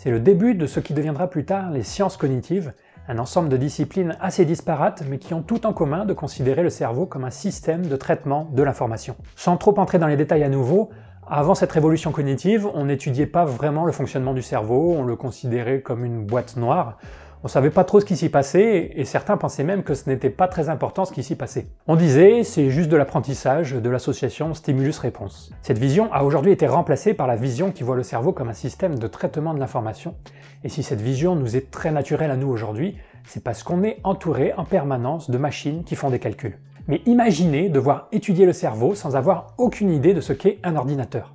C'est 0.00 0.12
le 0.12 0.20
début 0.20 0.54
de 0.54 0.68
ce 0.68 0.78
qui 0.78 0.94
deviendra 0.94 1.26
plus 1.26 1.44
tard 1.44 1.72
les 1.72 1.82
sciences 1.82 2.16
cognitives, 2.16 2.72
un 3.08 3.18
ensemble 3.18 3.48
de 3.48 3.56
disciplines 3.56 4.16
assez 4.20 4.44
disparates 4.44 5.02
mais 5.10 5.18
qui 5.18 5.34
ont 5.34 5.42
tout 5.42 5.66
en 5.66 5.72
commun 5.72 6.04
de 6.04 6.12
considérer 6.12 6.62
le 6.62 6.70
cerveau 6.70 7.04
comme 7.04 7.24
un 7.24 7.30
système 7.30 7.84
de 7.84 7.96
traitement 7.96 8.48
de 8.52 8.62
l'information. 8.62 9.16
Sans 9.34 9.56
trop 9.56 9.76
entrer 9.76 9.98
dans 9.98 10.06
les 10.06 10.16
détails 10.16 10.44
à 10.44 10.48
nouveau, 10.48 10.90
avant 11.28 11.56
cette 11.56 11.72
révolution 11.72 12.12
cognitive, 12.12 12.68
on 12.74 12.84
n'étudiait 12.84 13.26
pas 13.26 13.44
vraiment 13.44 13.86
le 13.86 13.90
fonctionnement 13.90 14.34
du 14.34 14.40
cerveau, 14.40 14.94
on 14.96 15.02
le 15.02 15.16
considérait 15.16 15.80
comme 15.80 16.04
une 16.04 16.24
boîte 16.24 16.56
noire, 16.56 16.98
on 17.44 17.48
savait 17.48 17.70
pas 17.70 17.84
trop 17.84 18.00
ce 18.00 18.04
qui 18.04 18.16
s'y 18.16 18.28
passait, 18.28 18.90
et 18.94 19.04
certains 19.04 19.36
pensaient 19.36 19.64
même 19.64 19.82
que 19.82 19.94
ce 19.94 20.10
n'était 20.10 20.30
pas 20.30 20.48
très 20.48 20.68
important 20.68 21.04
ce 21.04 21.12
qui 21.12 21.22
s'y 21.22 21.36
passait. 21.36 21.68
On 21.86 21.94
disait, 21.94 22.42
c'est 22.42 22.70
juste 22.70 22.88
de 22.88 22.96
l'apprentissage, 22.96 23.72
de 23.72 23.90
l'association 23.90 24.54
stimulus-réponse. 24.54 25.52
Cette 25.62 25.78
vision 25.78 26.12
a 26.12 26.24
aujourd'hui 26.24 26.52
été 26.52 26.66
remplacée 26.66 27.14
par 27.14 27.26
la 27.26 27.36
vision 27.36 27.70
qui 27.70 27.84
voit 27.84 27.96
le 27.96 28.02
cerveau 28.02 28.32
comme 28.32 28.48
un 28.48 28.54
système 28.54 28.98
de 28.98 29.06
traitement 29.06 29.54
de 29.54 29.60
l'information, 29.60 30.16
et 30.64 30.68
si 30.68 30.82
cette 30.82 31.00
vision 31.00 31.36
nous 31.36 31.56
est 31.56 31.70
très 31.70 31.92
naturelle 31.92 32.30
à 32.30 32.36
nous 32.36 32.48
aujourd'hui, 32.48 32.96
c'est 33.24 33.44
parce 33.44 33.62
qu'on 33.62 33.84
est 33.84 34.00
entouré 34.04 34.52
en 34.56 34.64
permanence 34.64 35.30
de 35.30 35.38
machines 35.38 35.84
qui 35.84 35.94
font 35.94 36.10
des 36.10 36.18
calculs. 36.18 36.58
Mais 36.88 37.02
imaginez 37.04 37.68
devoir 37.68 38.08
étudier 38.12 38.46
le 38.46 38.54
cerveau 38.54 38.94
sans 38.94 39.14
avoir 39.14 39.48
aucune 39.58 39.90
idée 39.90 40.14
de 40.14 40.22
ce 40.22 40.32
qu'est 40.32 40.58
un 40.64 40.74
ordinateur. 40.74 41.34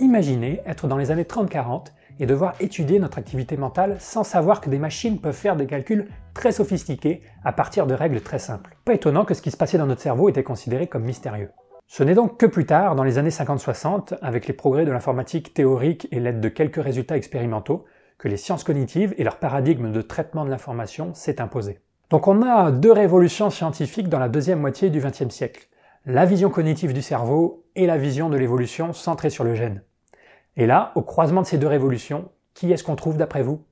Imaginez 0.00 0.60
être 0.64 0.86
dans 0.86 0.96
les 0.96 1.10
années 1.10 1.24
30-40 1.24 1.88
et 2.20 2.26
devoir 2.26 2.54
étudier 2.60 2.98
notre 2.98 3.18
activité 3.18 3.56
mentale 3.56 3.96
sans 3.98 4.24
savoir 4.24 4.60
que 4.60 4.70
des 4.70 4.78
machines 4.78 5.20
peuvent 5.20 5.34
faire 5.34 5.56
des 5.56 5.66
calculs 5.66 6.08
très 6.34 6.52
sophistiqués 6.52 7.22
à 7.44 7.52
partir 7.52 7.86
de 7.86 7.94
règles 7.94 8.20
très 8.20 8.38
simples. 8.38 8.76
Pas 8.84 8.94
étonnant 8.94 9.24
que 9.24 9.34
ce 9.34 9.42
qui 9.42 9.50
se 9.50 9.56
passait 9.56 9.78
dans 9.78 9.86
notre 9.86 10.02
cerveau 10.02 10.28
était 10.28 10.42
considéré 10.42 10.86
comme 10.86 11.04
mystérieux. 11.04 11.50
Ce 11.86 12.02
n'est 12.02 12.14
donc 12.14 12.38
que 12.38 12.46
plus 12.46 12.66
tard, 12.66 12.96
dans 12.96 13.02
les 13.02 13.16
années 13.16 13.30
50-60, 13.30 14.18
avec 14.20 14.46
les 14.46 14.52
progrès 14.52 14.84
de 14.84 14.92
l'informatique 14.92 15.54
théorique 15.54 16.06
et 16.10 16.20
l'aide 16.20 16.40
de 16.40 16.48
quelques 16.50 16.82
résultats 16.82 17.16
expérimentaux, 17.16 17.86
que 18.18 18.28
les 18.28 18.36
sciences 18.36 18.64
cognitives 18.64 19.14
et 19.16 19.24
leur 19.24 19.38
paradigme 19.38 19.90
de 19.90 20.02
traitement 20.02 20.44
de 20.44 20.50
l'information 20.50 21.14
s'est 21.14 21.40
imposé. 21.40 21.78
Donc 22.10 22.26
on 22.26 22.42
a 22.42 22.72
deux 22.72 22.92
révolutions 22.92 23.48
scientifiques 23.48 24.08
dans 24.08 24.18
la 24.18 24.28
deuxième 24.28 24.60
moitié 24.60 24.90
du 24.90 25.00
XXe 25.00 25.30
siècle. 25.30 25.68
La 26.04 26.26
vision 26.26 26.50
cognitive 26.50 26.92
du 26.92 27.02
cerveau 27.02 27.64
et 27.74 27.86
la 27.86 27.98
vision 27.98 28.28
de 28.28 28.36
l'évolution 28.36 28.92
centrée 28.92 29.30
sur 29.30 29.44
le 29.44 29.54
gène. 29.54 29.82
Et 30.58 30.66
là, 30.66 30.90
au 30.96 31.02
croisement 31.02 31.42
de 31.42 31.46
ces 31.46 31.56
deux 31.56 31.68
révolutions, 31.68 32.30
qui 32.52 32.72
est-ce 32.72 32.82
qu'on 32.82 32.96
trouve 32.96 33.16
d'après 33.16 33.42
vous? 33.42 33.62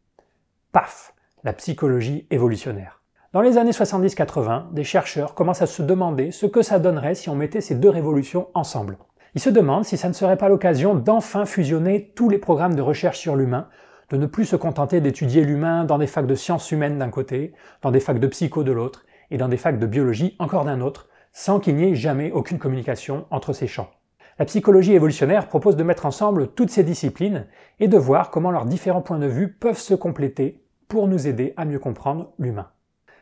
Paf 0.71 1.14
La 1.43 1.52
psychologie 1.52 2.28
évolutionnaire. 2.31 3.02
Dans 3.33 3.40
les 3.40 3.59
années 3.59 3.73
70-80, 3.73 4.73
des 4.73 4.85
chercheurs 4.85 5.35
commencent 5.35 5.62
à 5.62 5.66
se 5.66 5.83
demander 5.83 6.31
ce 6.31 6.47
que 6.47 6.62
ça 6.62 6.78
donnerait 6.78 7.16
si 7.16 7.28
on 7.28 7.35
mettait 7.35 7.61
ces 7.61 7.75
deux 7.75 7.90
révolutions 7.90 8.47
ensemble. 8.55 8.99
Ils 9.35 9.40
se 9.40 9.50
demandent 9.50 9.85
si 9.85 9.97
ça 9.97 10.07
ne 10.09 10.12
serait 10.12 10.37
pas 10.37 10.49
l'occasion 10.49 10.95
d'enfin 10.95 11.45
fusionner 11.45 12.12
tous 12.14 12.28
les 12.28 12.38
programmes 12.38 12.76
de 12.76 12.83
recherche 12.83 13.19
sur 13.19 13.35
l'humain, 13.35 13.69
de 14.11 14.16
ne 14.16 14.26
plus 14.26 14.45
se 14.45 14.55
contenter 14.55 15.00
d'étudier 15.00 15.43
l'humain 15.43 15.85
dans 15.85 15.99
des 15.99 16.07
facs 16.07 16.28
de 16.28 16.37
sciences 16.37 16.71
humaines 16.71 17.00
d'un 17.00 17.11
côté, 17.11 17.52
dans 17.83 17.90
des 17.90 17.99
facs 17.99 18.21
de 18.21 18.28
psycho 18.28 18.62
de 18.62 18.71
l'autre, 18.71 19.05
et 19.33 19.38
dans 19.38 19.49
des 19.49 19.57
facs 19.57 19.81
de 19.81 19.87
biologie 19.87 20.37
encore 20.38 20.64
d'un 20.64 20.81
autre, 20.81 21.09
sans 21.33 21.59
qu'il 21.59 21.75
n'y 21.75 21.90
ait 21.90 21.95
jamais 21.97 22.31
aucune 22.31 22.61
communication 22.61 23.26
entre 23.31 23.52
ces 23.52 23.66
champs. 23.66 23.90
La 24.38 24.45
psychologie 24.45 24.93
évolutionnaire 24.93 25.49
propose 25.49 25.76
de 25.76 25.83
mettre 25.83 26.05
ensemble 26.05 26.49
toutes 26.49 26.69
ces 26.69 26.85
disciplines 26.85 27.47
et 27.81 27.88
de 27.88 27.97
voir 27.97 28.31
comment 28.31 28.50
leurs 28.50 28.66
différents 28.66 29.00
points 29.00 29.19
de 29.19 29.26
vue 29.26 29.49
peuvent 29.49 29.78
se 29.78 29.95
compléter 29.95 30.62
pour 30.88 31.09
nous 31.09 31.26
aider 31.26 31.55
à 31.57 31.64
mieux 31.64 31.78
comprendre 31.78 32.35
l'humain. 32.38 32.69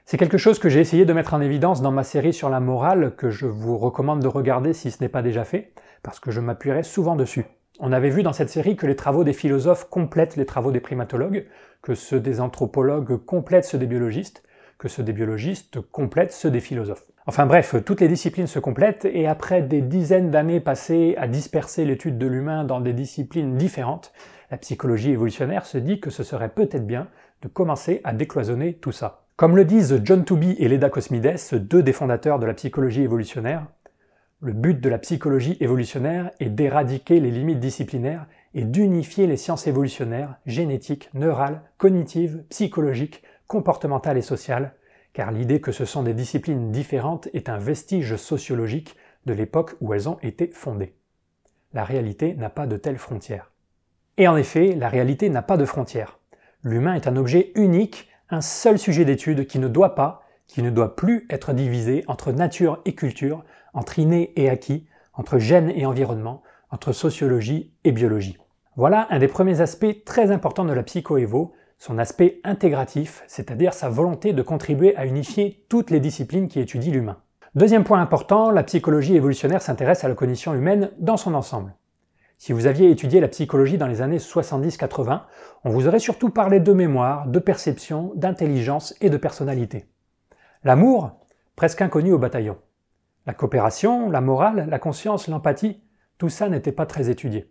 C'est 0.06 0.16
quelque 0.16 0.38
chose 0.38 0.58
que 0.58 0.68
j'ai 0.68 0.80
essayé 0.80 1.04
de 1.04 1.12
mettre 1.12 1.32
en 1.32 1.40
évidence 1.40 1.82
dans 1.82 1.92
ma 1.92 2.02
série 2.02 2.32
sur 2.32 2.50
la 2.50 2.58
morale 2.58 3.14
que 3.16 3.30
je 3.30 3.46
vous 3.46 3.78
recommande 3.78 4.22
de 4.22 4.26
regarder 4.26 4.72
si 4.72 4.90
ce 4.90 5.04
n'est 5.04 5.08
pas 5.08 5.22
déjà 5.22 5.44
fait, 5.44 5.72
parce 6.02 6.18
que 6.18 6.32
je 6.32 6.40
m'appuierai 6.40 6.82
souvent 6.82 7.14
dessus. 7.14 7.46
On 7.78 7.92
avait 7.92 8.10
vu 8.10 8.24
dans 8.24 8.32
cette 8.32 8.50
série 8.50 8.74
que 8.74 8.86
les 8.88 8.96
travaux 8.96 9.22
des 9.22 9.32
philosophes 9.32 9.88
complètent 9.88 10.34
les 10.34 10.46
travaux 10.46 10.72
des 10.72 10.80
primatologues, 10.80 11.46
que 11.80 11.94
ceux 11.94 12.18
des 12.18 12.40
anthropologues 12.40 13.24
complètent 13.24 13.66
ceux 13.66 13.78
des 13.78 13.86
biologistes, 13.86 14.42
que 14.78 14.88
ceux 14.88 15.04
des 15.04 15.12
biologistes 15.12 15.80
complètent 15.80 16.32
ceux 16.32 16.50
des 16.50 16.60
philosophes. 16.60 17.06
Enfin 17.26 17.46
bref, 17.46 17.74
toutes 17.86 18.02
les 18.02 18.08
disciplines 18.08 18.46
se 18.46 18.58
complètent 18.58 19.06
et 19.06 19.26
après 19.26 19.62
des 19.62 19.80
dizaines 19.80 20.30
d'années 20.30 20.60
passées 20.60 21.14
à 21.16 21.26
disperser 21.26 21.86
l'étude 21.86 22.18
de 22.18 22.26
l'humain 22.26 22.64
dans 22.64 22.82
des 22.82 22.92
disciplines 22.92 23.56
différentes, 23.56 24.12
la 24.50 24.58
psychologie 24.58 25.12
évolutionnaire 25.12 25.64
se 25.64 25.78
dit 25.78 26.00
que 26.00 26.10
ce 26.10 26.22
serait 26.22 26.50
peut-être 26.50 26.86
bien 26.86 27.08
de 27.40 27.48
commencer 27.48 28.02
à 28.04 28.12
décloisonner 28.12 28.74
tout 28.74 28.92
ça. 28.92 29.24
Comme 29.36 29.56
le 29.56 29.64
disent 29.64 30.02
John 30.04 30.24
Tooby 30.24 30.54
et 30.58 30.68
Leda 30.68 30.90
Cosmides, 30.90 31.38
deux 31.54 31.82
des 31.82 31.94
fondateurs 31.94 32.38
de 32.38 32.44
la 32.44 32.52
psychologie 32.52 33.02
évolutionnaire, 33.02 33.66
le 34.40 34.52
but 34.52 34.78
de 34.78 34.88
la 34.90 34.98
psychologie 34.98 35.56
évolutionnaire 35.60 36.30
est 36.40 36.50
d'éradiquer 36.50 37.20
les 37.20 37.30
limites 37.30 37.58
disciplinaires 37.58 38.26
et 38.52 38.64
d'unifier 38.64 39.26
les 39.26 39.38
sciences 39.38 39.66
évolutionnaires, 39.66 40.34
génétiques, 40.44 41.08
neurales, 41.14 41.62
cognitives, 41.78 42.44
psychologiques, 42.50 43.22
comportementales 43.46 44.18
et 44.18 44.22
sociales, 44.22 44.74
car 45.14 45.30
l'idée 45.30 45.60
que 45.60 45.72
ce 45.72 45.86
sont 45.86 46.02
des 46.02 46.12
disciplines 46.12 46.70
différentes 46.70 47.28
est 47.32 47.48
un 47.48 47.56
vestige 47.56 48.16
sociologique 48.16 48.96
de 49.24 49.32
l'époque 49.32 49.76
où 49.80 49.94
elles 49.94 50.08
ont 50.08 50.18
été 50.22 50.48
fondées. 50.48 50.94
La 51.72 51.84
réalité 51.84 52.34
n'a 52.34 52.50
pas 52.50 52.66
de 52.66 52.76
telles 52.76 52.98
frontières. 52.98 53.52
Et 54.18 54.28
en 54.28 54.36
effet, 54.36 54.74
la 54.74 54.88
réalité 54.88 55.30
n'a 55.30 55.42
pas 55.42 55.56
de 55.56 55.64
frontières. 55.64 56.18
L'humain 56.62 56.94
est 56.94 57.06
un 57.06 57.16
objet 57.16 57.52
unique, 57.54 58.10
un 58.28 58.40
seul 58.40 58.78
sujet 58.78 59.04
d'étude 59.04 59.46
qui 59.46 59.58
ne 59.58 59.68
doit 59.68 59.94
pas, 59.94 60.22
qui 60.46 60.62
ne 60.62 60.70
doit 60.70 60.96
plus 60.96 61.26
être 61.30 61.52
divisé 61.52 62.04
entre 62.08 62.32
nature 62.32 62.82
et 62.84 62.94
culture, 62.94 63.44
entre 63.72 63.98
inné 63.98 64.32
et 64.36 64.50
acquis, 64.50 64.86
entre 65.14 65.38
gènes 65.38 65.70
et 65.70 65.86
environnement, 65.86 66.42
entre 66.70 66.92
sociologie 66.92 67.72
et 67.84 67.92
biologie. 67.92 68.36
Voilà 68.76 69.06
un 69.10 69.20
des 69.20 69.28
premiers 69.28 69.60
aspects 69.60 70.04
très 70.04 70.32
importants 70.32 70.64
de 70.64 70.72
la 70.72 70.82
psychoévo, 70.82 71.52
son 71.78 71.98
aspect 71.98 72.40
intégratif, 72.44 73.24
c'est-à-dire 73.26 73.74
sa 73.74 73.88
volonté 73.88 74.32
de 74.32 74.42
contribuer 74.42 74.96
à 74.96 75.06
unifier 75.06 75.64
toutes 75.68 75.90
les 75.90 76.00
disciplines 76.00 76.48
qui 76.48 76.60
étudient 76.60 76.92
l'humain. 76.92 77.18
Deuxième 77.54 77.84
point 77.84 78.00
important, 78.00 78.50
la 78.50 78.64
psychologie 78.64 79.16
évolutionnaire 79.16 79.62
s'intéresse 79.62 80.04
à 80.04 80.08
la 80.08 80.14
cognition 80.14 80.54
humaine 80.54 80.90
dans 80.98 81.16
son 81.16 81.34
ensemble. 81.34 81.74
Si 82.36 82.52
vous 82.52 82.66
aviez 82.66 82.90
étudié 82.90 83.20
la 83.20 83.28
psychologie 83.28 83.78
dans 83.78 83.86
les 83.86 84.02
années 84.02 84.18
70-80, 84.18 85.22
on 85.64 85.70
vous 85.70 85.86
aurait 85.86 85.98
surtout 85.98 86.30
parlé 86.30 86.58
de 86.60 86.72
mémoire, 86.72 87.26
de 87.28 87.38
perception, 87.38 88.12
d'intelligence 88.16 88.94
et 89.00 89.08
de 89.08 89.16
personnalité. 89.16 89.86
L'amour, 90.64 91.12
presque 91.56 91.80
inconnu 91.80 92.12
au 92.12 92.18
bataillon. 92.18 92.58
La 93.26 93.34
coopération, 93.34 94.10
la 94.10 94.20
morale, 94.20 94.66
la 94.68 94.78
conscience, 94.78 95.28
l'empathie, 95.28 95.80
tout 96.18 96.28
ça 96.28 96.48
n'était 96.48 96.72
pas 96.72 96.86
très 96.86 97.08
étudié. 97.08 97.50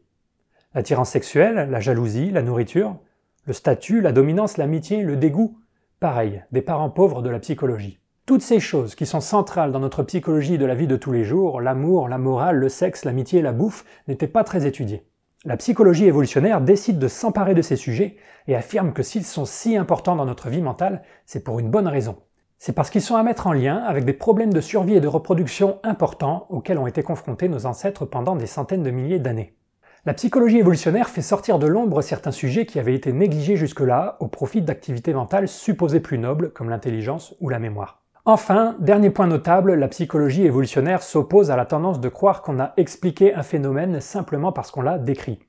L'attirance 0.75 1.09
sexuelle, 1.09 1.69
la 1.69 1.79
jalousie, 1.79 2.29
la 2.29 2.41
nourriture, 2.41 2.97
le 3.45 3.53
statut, 3.53 3.99
la 3.99 4.13
dominance, 4.13 4.57
l'amitié, 4.57 5.03
le 5.03 5.17
dégoût, 5.17 5.57
pareil, 5.99 6.43
des 6.51 6.61
parents 6.61 6.89
pauvres 6.89 7.21
de 7.21 7.29
la 7.29 7.39
psychologie. 7.39 7.99
Toutes 8.25 8.41
ces 8.41 8.61
choses 8.61 8.95
qui 8.95 9.05
sont 9.05 9.19
centrales 9.19 9.73
dans 9.73 9.81
notre 9.81 10.03
psychologie 10.03 10.57
de 10.57 10.65
la 10.65 10.75
vie 10.75 10.87
de 10.87 10.95
tous 10.95 11.11
les 11.11 11.25
jours, 11.25 11.59
l'amour, 11.59 12.07
la 12.07 12.17
morale, 12.17 12.55
le 12.55 12.69
sexe, 12.69 13.03
l'amitié, 13.03 13.41
la 13.41 13.51
bouffe, 13.51 13.83
n'étaient 14.07 14.27
pas 14.27 14.45
très 14.45 14.65
étudiées. 14.65 15.05
La 15.43 15.57
psychologie 15.57 16.05
évolutionnaire 16.05 16.61
décide 16.61 16.99
de 16.99 17.09
s'emparer 17.09 17.53
de 17.53 17.61
ces 17.61 17.75
sujets 17.75 18.15
et 18.47 18.55
affirme 18.55 18.93
que 18.93 19.03
s'ils 19.03 19.25
sont 19.25 19.43
si 19.43 19.75
importants 19.75 20.15
dans 20.15 20.25
notre 20.25 20.47
vie 20.47 20.61
mentale, 20.61 21.01
c'est 21.25 21.43
pour 21.43 21.59
une 21.59 21.69
bonne 21.69 21.87
raison. 21.87 22.15
C'est 22.59 22.71
parce 22.71 22.89
qu'ils 22.89 23.01
sont 23.01 23.17
à 23.17 23.23
mettre 23.23 23.47
en 23.47 23.51
lien 23.51 23.75
avec 23.75 24.05
des 24.05 24.13
problèmes 24.13 24.53
de 24.53 24.61
survie 24.61 24.95
et 24.95 25.01
de 25.01 25.07
reproduction 25.09 25.79
importants 25.83 26.47
auxquels 26.49 26.77
ont 26.77 26.87
été 26.87 27.03
confrontés 27.03 27.49
nos 27.49 27.65
ancêtres 27.65 28.05
pendant 28.05 28.37
des 28.37 28.45
centaines 28.45 28.83
de 28.83 28.91
milliers 28.91 29.19
d'années. 29.19 29.57
La 30.05 30.13
psychologie 30.13 30.57
évolutionnaire 30.57 31.07
fait 31.07 31.21
sortir 31.21 31.59
de 31.59 31.67
l'ombre 31.67 32.01
certains 32.01 32.33
sujets 32.33 32.65
qui 32.65 32.77
avaient 32.77 32.93
été 32.93 33.13
négligés 33.13 33.55
jusque-là 33.55 34.17
au 34.19 34.27
profit 34.27 34.61
d'activités 34.61 35.13
mentales 35.13 35.47
supposées 35.47 36.01
plus 36.01 36.17
nobles 36.17 36.51
comme 36.51 36.69
l'intelligence 36.69 37.35
ou 37.39 37.47
la 37.47 37.57
mémoire. 37.57 38.01
Enfin, 38.25 38.75
dernier 38.81 39.11
point 39.11 39.27
notable, 39.27 39.75
la 39.75 39.87
psychologie 39.87 40.43
évolutionnaire 40.43 41.03
s'oppose 41.03 41.51
à 41.51 41.55
la 41.55 41.65
tendance 41.65 42.01
de 42.01 42.09
croire 42.09 42.41
qu'on 42.41 42.59
a 42.59 42.73
expliqué 42.75 43.33
un 43.33 43.43
phénomène 43.43 44.01
simplement 44.01 44.51
parce 44.51 44.71
qu'on 44.71 44.81
l'a 44.81 44.97
décrit. 44.97 45.39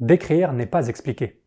Décrire 0.00 0.54
n'est 0.54 0.66
pas 0.66 0.88
expliquer. 0.88 1.40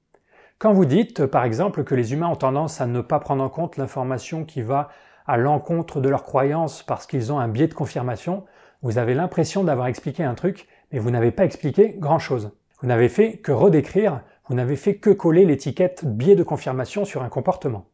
Quand 0.58 0.72
vous 0.72 0.86
dites, 0.86 1.26
par 1.26 1.44
exemple, 1.44 1.84
que 1.84 1.96
les 1.96 2.14
humains 2.14 2.30
ont 2.30 2.38
tendance 2.38 2.80
à 2.80 2.88
ne 2.88 3.02
pas 3.02 3.20
prendre 3.20 3.44
en 3.44 3.50
compte 3.50 3.76
l'information 3.76 4.46
qui 4.46 4.62
va 4.62 4.88
à 5.28 5.36
l'encontre 5.36 6.00
de 6.00 6.08
leurs 6.08 6.24
croyances 6.24 6.82
parce 6.82 7.08
qu'ils 7.08 7.34
ont 7.34 7.40
un 7.40 7.50
biais 7.50 7.68
de 7.68 7.74
confirmation, 7.74 8.46
vous 8.84 8.98
avez 8.98 9.16
l'impression 9.16 9.66
d'avoir 9.66 9.88
expliqué 9.88 10.24
un 10.24 10.34
truc 10.34 10.70
et 10.94 11.00
vous 11.00 11.12
n'avez 11.12 11.32
pas 11.32 11.44
expliqué 11.44 11.96
grand-chose. 11.98 12.52
Vous 12.80 12.88
n'avez 12.88 13.10
fait 13.10 13.38
que 13.38 13.52
redécrire, 13.52 14.22
vous 14.48 14.56
n'avez 14.56 14.76
fait 14.76 14.96
que 14.96 15.10
coller 15.10 15.46
l'étiquette 15.46 16.06
biais 16.06 16.36
de 16.36 16.44
confirmation 16.44 17.04
sur 17.04 17.24
un 17.24 17.30
comportement. 17.30 17.88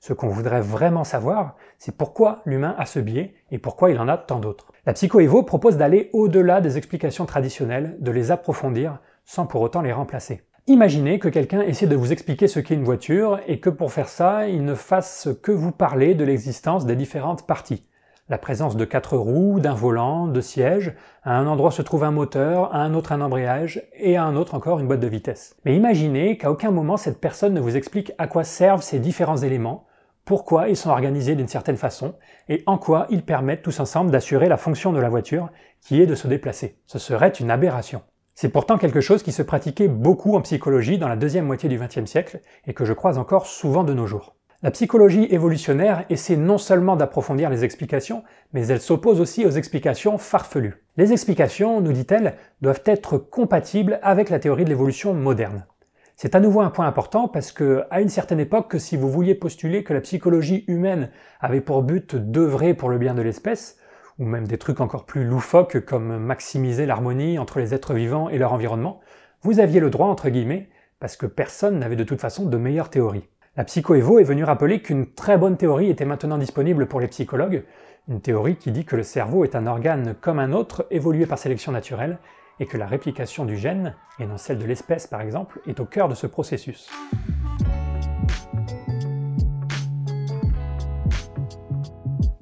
Ce 0.00 0.12
qu'on 0.12 0.28
voudrait 0.28 0.60
vraiment 0.60 1.04
savoir, 1.04 1.56
c'est 1.78 1.96
pourquoi 1.96 2.42
l'humain 2.44 2.74
a 2.76 2.86
ce 2.86 2.98
biais 2.98 3.34
et 3.50 3.58
pourquoi 3.58 3.90
il 3.90 3.98
en 3.98 4.08
a 4.08 4.18
tant 4.18 4.40
d'autres. 4.40 4.72
La 4.84 4.92
psychoévo 4.92 5.44
propose 5.44 5.76
d'aller 5.76 6.10
au-delà 6.12 6.60
des 6.60 6.76
explications 6.76 7.24
traditionnelles, 7.24 7.96
de 8.00 8.10
les 8.10 8.30
approfondir 8.30 8.98
sans 9.24 9.46
pour 9.46 9.62
autant 9.62 9.80
les 9.80 9.92
remplacer. 9.92 10.42
Imaginez 10.66 11.18
que 11.18 11.28
quelqu'un 11.28 11.62
essaie 11.62 11.86
de 11.86 11.96
vous 11.96 12.12
expliquer 12.12 12.48
ce 12.48 12.60
qu'est 12.60 12.74
une 12.74 12.84
voiture 12.84 13.40
et 13.46 13.60
que 13.60 13.70
pour 13.70 13.92
faire 13.92 14.08
ça, 14.08 14.48
il 14.48 14.64
ne 14.64 14.74
fasse 14.74 15.28
que 15.42 15.52
vous 15.52 15.72
parler 15.72 16.14
de 16.14 16.24
l'existence 16.24 16.84
des 16.84 16.96
différentes 16.96 17.46
parties 17.46 17.84
la 18.28 18.38
présence 18.38 18.76
de 18.76 18.84
quatre 18.84 19.16
roues, 19.16 19.60
d'un 19.60 19.74
volant, 19.74 20.26
de 20.26 20.40
sièges, 20.40 20.94
à 21.22 21.36
un 21.36 21.46
endroit 21.46 21.70
se 21.70 21.82
trouve 21.82 22.04
un 22.04 22.10
moteur, 22.10 22.74
à 22.74 22.78
un 22.78 22.94
autre 22.94 23.12
un 23.12 23.20
embrayage, 23.20 23.82
et 23.94 24.16
à 24.16 24.24
un 24.24 24.36
autre 24.36 24.54
encore 24.54 24.78
une 24.78 24.86
boîte 24.86 25.00
de 25.00 25.06
vitesse. 25.06 25.56
Mais 25.64 25.76
imaginez 25.76 26.38
qu'à 26.38 26.50
aucun 26.50 26.70
moment 26.70 26.96
cette 26.96 27.20
personne 27.20 27.54
ne 27.54 27.60
vous 27.60 27.76
explique 27.76 28.12
à 28.18 28.26
quoi 28.26 28.44
servent 28.44 28.82
ces 28.82 29.00
différents 29.00 29.38
éléments, 29.38 29.86
pourquoi 30.24 30.68
ils 30.68 30.76
sont 30.76 30.90
organisés 30.90 31.34
d'une 31.34 31.48
certaine 31.48 31.76
façon, 31.76 32.14
et 32.48 32.62
en 32.66 32.78
quoi 32.78 33.06
ils 33.10 33.24
permettent 33.24 33.62
tous 33.62 33.80
ensemble 33.80 34.10
d'assurer 34.10 34.48
la 34.48 34.56
fonction 34.56 34.92
de 34.92 35.00
la 35.00 35.08
voiture, 35.08 35.50
qui 35.80 36.00
est 36.00 36.06
de 36.06 36.14
se 36.14 36.28
déplacer. 36.28 36.78
Ce 36.86 36.98
serait 36.98 37.30
une 37.30 37.50
aberration. 37.50 38.02
C'est 38.34 38.48
pourtant 38.48 38.78
quelque 38.78 39.00
chose 39.00 39.22
qui 39.22 39.32
se 39.32 39.42
pratiquait 39.42 39.88
beaucoup 39.88 40.36
en 40.36 40.40
psychologie 40.40 40.96
dans 40.96 41.08
la 41.08 41.16
deuxième 41.16 41.44
moitié 41.44 41.68
du 41.68 41.78
XXe 41.78 42.06
siècle, 42.06 42.40
et 42.66 42.72
que 42.72 42.84
je 42.84 42.92
croise 42.92 43.18
encore 43.18 43.46
souvent 43.46 43.84
de 43.84 43.92
nos 43.92 44.06
jours. 44.06 44.36
La 44.64 44.70
psychologie 44.70 45.26
évolutionnaire 45.28 46.04
essaie 46.08 46.36
non 46.36 46.56
seulement 46.56 46.94
d'approfondir 46.94 47.50
les 47.50 47.64
explications, 47.64 48.22
mais 48.52 48.68
elle 48.68 48.80
s'oppose 48.80 49.20
aussi 49.20 49.44
aux 49.44 49.50
explications 49.50 50.18
farfelues. 50.18 50.84
Les 50.96 51.12
explications, 51.12 51.80
nous 51.80 51.92
dit-elle, 51.92 52.36
doivent 52.60 52.84
être 52.86 53.18
compatibles 53.18 53.98
avec 54.04 54.30
la 54.30 54.38
théorie 54.38 54.62
de 54.62 54.68
l'évolution 54.68 55.14
moderne. 55.14 55.66
C'est 56.14 56.36
à 56.36 56.40
nouveau 56.40 56.60
un 56.60 56.70
point 56.70 56.86
important 56.86 57.26
parce 57.26 57.50
que, 57.50 57.82
à 57.90 58.00
une 58.00 58.08
certaine 58.08 58.38
époque, 58.38 58.76
si 58.78 58.96
vous 58.96 59.10
vouliez 59.10 59.34
postuler 59.34 59.82
que 59.82 59.94
la 59.94 60.00
psychologie 60.00 60.62
humaine 60.68 61.10
avait 61.40 61.60
pour 61.60 61.82
but 61.82 62.14
d'œuvrer 62.14 62.74
pour 62.74 62.88
le 62.88 62.98
bien 62.98 63.14
de 63.14 63.22
l'espèce, 63.22 63.78
ou 64.20 64.26
même 64.26 64.46
des 64.46 64.58
trucs 64.58 64.80
encore 64.80 65.06
plus 65.06 65.24
loufoques 65.24 65.84
comme 65.84 66.18
maximiser 66.18 66.86
l'harmonie 66.86 67.36
entre 67.40 67.58
les 67.58 67.74
êtres 67.74 67.94
vivants 67.94 68.28
et 68.28 68.38
leur 68.38 68.52
environnement, 68.52 69.00
vous 69.40 69.58
aviez 69.58 69.80
le 69.80 69.90
droit, 69.90 70.06
entre 70.06 70.28
guillemets, 70.28 70.68
parce 71.00 71.16
que 71.16 71.26
personne 71.26 71.80
n'avait 71.80 71.96
de 71.96 72.04
toute 72.04 72.20
façon 72.20 72.46
de 72.46 72.56
meilleure 72.56 72.90
théorie. 72.90 73.28
La 73.54 73.64
psychoévo 73.64 74.18
est 74.18 74.24
venue 74.24 74.44
rappeler 74.44 74.80
qu'une 74.80 75.12
très 75.12 75.36
bonne 75.36 75.58
théorie 75.58 75.90
était 75.90 76.06
maintenant 76.06 76.38
disponible 76.38 76.86
pour 76.86 77.00
les 77.00 77.08
psychologues, 77.08 77.64
une 78.08 78.22
théorie 78.22 78.56
qui 78.56 78.72
dit 78.72 78.86
que 78.86 78.96
le 78.96 79.02
cerveau 79.02 79.44
est 79.44 79.54
un 79.54 79.66
organe 79.66 80.14
comme 80.18 80.38
un 80.38 80.52
autre, 80.52 80.86
évolué 80.90 81.26
par 81.26 81.38
sélection 81.38 81.70
naturelle, 81.70 82.16
et 82.60 82.64
que 82.64 82.78
la 82.78 82.86
réplication 82.86 83.44
du 83.44 83.58
gène, 83.58 83.94
et 84.18 84.24
non 84.24 84.38
celle 84.38 84.56
de 84.56 84.64
l'espèce 84.64 85.06
par 85.06 85.20
exemple, 85.20 85.60
est 85.66 85.80
au 85.80 85.84
cœur 85.84 86.08
de 86.08 86.14
ce 86.14 86.26
processus. 86.26 86.88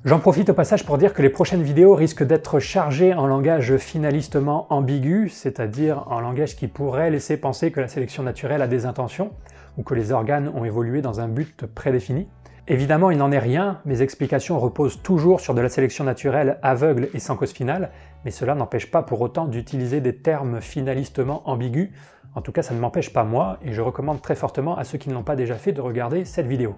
J'en 0.04 0.20
profite 0.20 0.50
au 0.50 0.54
passage 0.54 0.86
pour 0.86 0.96
dire 0.96 1.12
que 1.12 1.22
les 1.22 1.28
prochaines 1.28 1.62
vidéos 1.64 1.96
risquent 1.96 2.24
d'être 2.24 2.60
chargées 2.60 3.14
en 3.14 3.26
langage 3.26 3.78
finalistement 3.78 4.72
ambigu, 4.72 5.28
c'est-à-dire 5.28 6.04
en 6.06 6.20
langage 6.20 6.54
qui 6.54 6.68
pourrait 6.68 7.10
laisser 7.10 7.36
penser 7.36 7.72
que 7.72 7.80
la 7.80 7.88
sélection 7.88 8.22
naturelle 8.22 8.62
a 8.62 8.68
des 8.68 8.86
intentions, 8.86 9.32
ou 9.76 9.82
que 9.82 9.94
les 9.94 10.12
organes 10.12 10.50
ont 10.54 10.64
évolué 10.64 11.02
dans 11.02 11.20
un 11.20 11.28
but 11.28 11.66
prédéfini. 11.66 12.28
Évidemment, 12.68 13.10
il 13.10 13.18
n'en 13.18 13.32
est 13.32 13.38
rien, 13.38 13.80
mes 13.84 14.02
explications 14.02 14.58
reposent 14.58 15.02
toujours 15.02 15.40
sur 15.40 15.54
de 15.54 15.60
la 15.60 15.68
sélection 15.68 16.04
naturelle 16.04 16.58
aveugle 16.62 17.08
et 17.14 17.18
sans 17.18 17.36
cause 17.36 17.52
finale, 17.52 17.90
mais 18.24 18.30
cela 18.30 18.54
n'empêche 18.54 18.90
pas 18.90 19.02
pour 19.02 19.20
autant 19.20 19.46
d'utiliser 19.46 20.00
des 20.00 20.14
termes 20.14 20.60
finalistement 20.60 21.42
ambigus. 21.50 21.90
En 22.34 22.42
tout 22.42 22.52
cas, 22.52 22.62
ça 22.62 22.74
ne 22.74 22.78
m'empêche 22.78 23.12
pas 23.12 23.24
moi, 23.24 23.58
et 23.64 23.72
je 23.72 23.80
recommande 23.80 24.22
très 24.22 24.36
fortement 24.36 24.76
à 24.76 24.84
ceux 24.84 24.98
qui 24.98 25.08
ne 25.08 25.14
l'ont 25.14 25.24
pas 25.24 25.34
déjà 25.34 25.56
fait 25.56 25.72
de 25.72 25.80
regarder 25.80 26.24
cette 26.24 26.46
vidéo. 26.46 26.76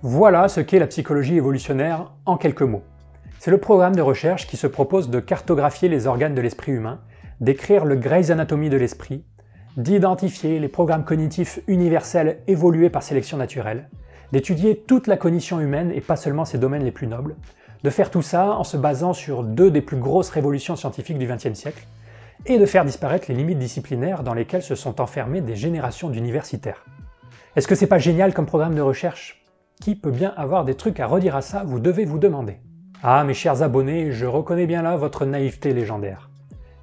Voilà 0.00 0.48
ce 0.48 0.60
qu'est 0.60 0.78
la 0.78 0.86
psychologie 0.86 1.36
évolutionnaire 1.36 2.12
en 2.24 2.38
quelques 2.38 2.62
mots. 2.62 2.84
C'est 3.38 3.50
le 3.50 3.58
programme 3.58 3.94
de 3.94 4.00
recherche 4.00 4.46
qui 4.46 4.56
se 4.56 4.66
propose 4.66 5.10
de 5.10 5.20
cartographier 5.20 5.90
les 5.90 6.06
organes 6.06 6.34
de 6.34 6.40
l'esprit 6.40 6.72
humain, 6.72 7.00
d'écrire 7.40 7.84
le 7.84 7.96
Grey's 7.96 8.30
Anatomy 8.30 8.70
de 8.70 8.78
l'esprit, 8.78 9.24
d'identifier 9.76 10.60
les 10.60 10.68
programmes 10.68 11.04
cognitifs 11.04 11.60
universels 11.66 12.38
évolués 12.46 12.90
par 12.90 13.02
sélection 13.02 13.36
naturelle, 13.36 13.88
d'étudier 14.32 14.76
toute 14.86 15.06
la 15.06 15.16
cognition 15.16 15.60
humaine 15.60 15.92
et 15.94 16.00
pas 16.00 16.16
seulement 16.16 16.44
ses 16.44 16.58
domaines 16.58 16.84
les 16.84 16.92
plus 16.92 17.06
nobles, 17.06 17.36
de 17.82 17.90
faire 17.90 18.10
tout 18.10 18.22
ça 18.22 18.52
en 18.52 18.64
se 18.64 18.76
basant 18.76 19.12
sur 19.12 19.42
deux 19.42 19.70
des 19.70 19.82
plus 19.82 19.98
grosses 19.98 20.30
révolutions 20.30 20.76
scientifiques 20.76 21.18
du 21.18 21.26
XXe 21.26 21.54
siècle, 21.54 21.86
et 22.46 22.58
de 22.58 22.66
faire 22.66 22.84
disparaître 22.84 23.26
les 23.28 23.34
limites 23.34 23.58
disciplinaires 23.58 24.22
dans 24.22 24.34
lesquelles 24.34 24.62
se 24.62 24.74
sont 24.74 25.00
enfermées 25.00 25.40
des 25.40 25.56
générations 25.56 26.10
d'universitaires. 26.10 26.84
Est-ce 27.56 27.68
que 27.68 27.74
c'est 27.74 27.86
pas 27.86 27.98
génial 27.98 28.34
comme 28.34 28.46
programme 28.46 28.74
de 28.74 28.80
recherche? 28.80 29.44
Qui 29.80 29.94
peut 29.94 30.10
bien 30.10 30.32
avoir 30.36 30.64
des 30.64 30.74
trucs 30.74 31.00
à 31.00 31.06
redire 31.06 31.36
à 31.36 31.42
ça 31.42 31.62
Vous 31.64 31.80
devez 31.80 32.04
vous 32.04 32.18
demander. 32.18 32.58
Ah, 33.02 33.24
mes 33.24 33.34
chers 33.34 33.62
abonnés, 33.62 34.12
je 34.12 34.26
reconnais 34.26 34.66
bien 34.66 34.82
là 34.82 34.96
votre 34.96 35.24
naïveté 35.24 35.72
légendaire. 35.72 36.30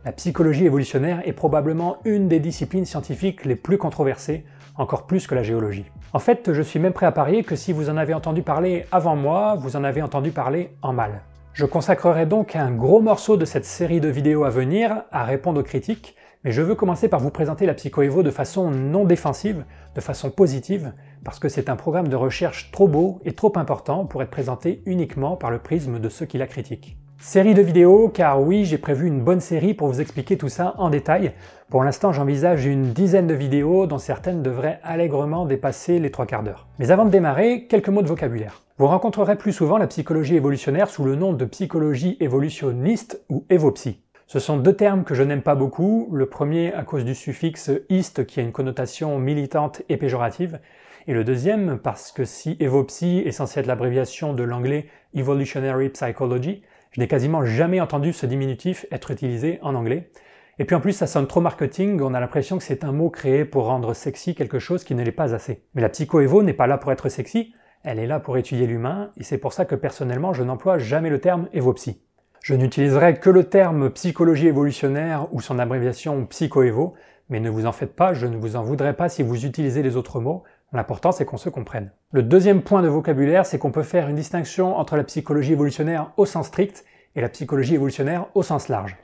La 0.03 0.11
psychologie 0.11 0.65
évolutionnaire 0.65 1.21
est 1.27 1.33
probablement 1.33 1.97
une 2.05 2.27
des 2.27 2.39
disciplines 2.39 2.85
scientifiques 2.85 3.45
les 3.45 3.55
plus 3.55 3.77
controversées, 3.77 4.45
encore 4.75 5.05
plus 5.05 5.27
que 5.27 5.35
la 5.35 5.43
géologie. 5.43 5.85
En 6.13 6.17
fait, 6.17 6.53
je 6.53 6.61
suis 6.63 6.79
même 6.79 6.91
prêt 6.91 7.05
à 7.05 7.11
parier 7.11 7.43
que 7.43 7.55
si 7.55 7.71
vous 7.71 7.87
en 7.87 7.97
avez 7.97 8.15
entendu 8.15 8.41
parler 8.41 8.85
avant 8.91 9.15
moi, 9.15 9.55
vous 9.59 9.75
en 9.75 9.83
avez 9.83 10.01
entendu 10.01 10.31
parler 10.31 10.71
en 10.81 10.91
mal. 10.91 11.21
Je 11.53 11.67
consacrerai 11.67 12.25
donc 12.25 12.55
un 12.55 12.71
gros 12.71 12.99
morceau 12.99 13.37
de 13.37 13.45
cette 13.45 13.65
série 13.65 13.99
de 13.99 14.07
vidéos 14.07 14.43
à 14.43 14.49
venir 14.49 15.03
à 15.11 15.23
répondre 15.23 15.59
aux 15.59 15.63
critiques, 15.63 16.15
mais 16.43 16.51
je 16.51 16.63
veux 16.63 16.73
commencer 16.73 17.07
par 17.07 17.19
vous 17.19 17.29
présenter 17.29 17.67
la 17.67 17.75
psychoévo 17.75 18.23
de 18.23 18.31
façon 18.31 18.71
non 18.71 19.05
défensive, 19.05 19.65
de 19.93 20.01
façon 20.01 20.31
positive, 20.31 20.93
parce 21.23 21.37
que 21.37 21.47
c'est 21.47 21.69
un 21.69 21.75
programme 21.75 22.07
de 22.07 22.15
recherche 22.15 22.71
trop 22.71 22.87
beau 22.87 23.19
et 23.23 23.33
trop 23.33 23.53
important 23.55 24.05
pour 24.05 24.23
être 24.23 24.31
présenté 24.31 24.81
uniquement 24.87 25.35
par 25.35 25.51
le 25.51 25.59
prisme 25.59 25.99
de 25.99 26.09
ceux 26.09 26.25
qui 26.25 26.39
la 26.39 26.47
critiquent. 26.47 26.97
Série 27.23 27.53
de 27.53 27.61
vidéos, 27.61 28.09
car 28.09 28.41
oui, 28.41 28.65
j'ai 28.65 28.79
prévu 28.79 29.05
une 29.05 29.21
bonne 29.21 29.41
série 29.41 29.75
pour 29.75 29.87
vous 29.87 30.01
expliquer 30.01 30.39
tout 30.39 30.49
ça 30.49 30.73
en 30.79 30.89
détail. 30.89 31.33
Pour 31.69 31.83
l'instant, 31.83 32.11
j'envisage 32.11 32.65
une 32.65 32.93
dizaine 32.93 33.27
de 33.27 33.35
vidéos 33.35 33.85
dont 33.85 33.99
certaines 33.99 34.41
devraient 34.41 34.79
allègrement 34.83 35.45
dépasser 35.45 35.99
les 35.99 36.09
trois 36.09 36.25
quarts 36.25 36.41
d'heure. 36.41 36.67
Mais 36.79 36.89
avant 36.89 37.05
de 37.05 37.11
démarrer, 37.11 37.67
quelques 37.67 37.89
mots 37.89 38.01
de 38.01 38.07
vocabulaire. 38.07 38.63
Vous 38.79 38.87
rencontrerez 38.87 39.37
plus 39.37 39.53
souvent 39.53 39.77
la 39.77 39.85
psychologie 39.85 40.35
évolutionnaire 40.35 40.89
sous 40.89 41.03
le 41.03 41.15
nom 41.15 41.31
de 41.31 41.45
psychologie 41.45 42.17
évolutionniste 42.19 43.21
ou 43.29 43.45
évopsy. 43.51 43.99
Ce 44.25 44.39
sont 44.39 44.57
deux 44.57 44.75
termes 44.75 45.03
que 45.03 45.13
je 45.13 45.21
n'aime 45.21 45.43
pas 45.43 45.55
beaucoup, 45.55 46.09
le 46.11 46.25
premier 46.25 46.73
à 46.73 46.83
cause 46.83 47.05
du 47.05 47.13
suffixe 47.13 47.69
iste 47.89 48.25
qui 48.25 48.39
a 48.39 48.43
une 48.43 48.51
connotation 48.51 49.19
militante 49.19 49.83
et 49.89 49.97
péjorative, 49.97 50.59
et 51.07 51.13
le 51.13 51.23
deuxième 51.23 51.77
parce 51.77 52.11
que 52.11 52.25
si 52.25 52.57
évopsy 52.59 53.21
est 53.25 53.31
censé 53.31 53.59
être 53.59 53.67
l'abréviation 53.67 54.33
de 54.33 54.43
l'anglais 54.43 54.87
Evolutionary 55.13 55.89
Psychology, 55.89 56.63
je 56.91 56.99
n'ai 56.99 57.07
quasiment 57.07 57.45
jamais 57.45 57.79
entendu 57.79 58.13
ce 58.13 58.25
diminutif 58.25 58.85
être 58.91 59.11
utilisé 59.11 59.59
en 59.61 59.75
anglais. 59.75 60.11
Et 60.59 60.65
puis 60.65 60.75
en 60.75 60.81
plus, 60.81 60.91
ça 60.91 61.07
sonne 61.07 61.25
trop 61.25 61.41
marketing, 61.41 62.01
on 62.01 62.13
a 62.13 62.19
l'impression 62.19 62.57
que 62.57 62.63
c'est 62.63 62.83
un 62.83 62.91
mot 62.91 63.09
créé 63.09 63.45
pour 63.45 63.65
rendre 63.65 63.93
sexy 63.93 64.35
quelque 64.35 64.59
chose 64.59 64.83
qui 64.83 64.93
ne 64.93 65.03
l'est 65.03 65.11
pas 65.11 65.33
assez. 65.33 65.63
Mais 65.73 65.81
la 65.81 65.89
psychoévo 65.89 66.43
n'est 66.43 66.53
pas 66.53 66.67
là 66.67 66.77
pour 66.77 66.91
être 66.91 67.09
sexy, 67.09 67.53
elle 67.83 67.97
est 67.97 68.07
là 68.07 68.19
pour 68.19 68.37
étudier 68.37 68.67
l'humain, 68.67 69.11
et 69.17 69.23
c'est 69.23 69.37
pour 69.37 69.53
ça 69.53 69.65
que 69.65 69.75
personnellement, 69.75 70.33
je 70.33 70.43
n'emploie 70.43 70.77
jamais 70.77 71.09
le 71.09 71.19
terme 71.19 71.47
évopsy. 71.53 72.01
Je 72.43 72.55
n'utiliserai 72.55 73.19
que 73.19 73.29
le 73.29 73.45
terme 73.45 73.89
psychologie 73.91 74.47
évolutionnaire 74.47 75.27
ou 75.31 75.41
son 75.41 75.59
abréviation 75.59 76.25
psychoévo, 76.25 76.95
mais 77.29 77.39
ne 77.39 77.49
vous 77.49 77.65
en 77.65 77.71
faites 77.71 77.95
pas, 77.95 78.13
je 78.13 78.27
ne 78.27 78.35
vous 78.35 78.55
en 78.55 78.63
voudrais 78.63 78.95
pas 78.95 79.09
si 79.09 79.23
vous 79.23 79.45
utilisez 79.45 79.81
les 79.81 79.95
autres 79.95 80.19
mots, 80.19 80.43
L'important, 80.73 81.11
c'est 81.11 81.25
qu'on 81.25 81.37
se 81.37 81.49
comprenne. 81.49 81.91
Le 82.11 82.23
deuxième 82.23 82.61
point 82.61 82.81
de 82.81 82.87
vocabulaire, 82.87 83.45
c'est 83.45 83.59
qu'on 83.59 83.71
peut 83.71 83.83
faire 83.83 84.07
une 84.07 84.15
distinction 84.15 84.77
entre 84.77 84.95
la 84.95 85.03
psychologie 85.03 85.51
évolutionnaire 85.51 86.11
au 86.15 86.25
sens 86.25 86.47
strict 86.47 86.85
et 87.15 87.21
la 87.21 87.27
psychologie 87.27 87.75
évolutionnaire 87.75 88.27
au 88.35 88.43
sens 88.43 88.69
large. 88.69 88.95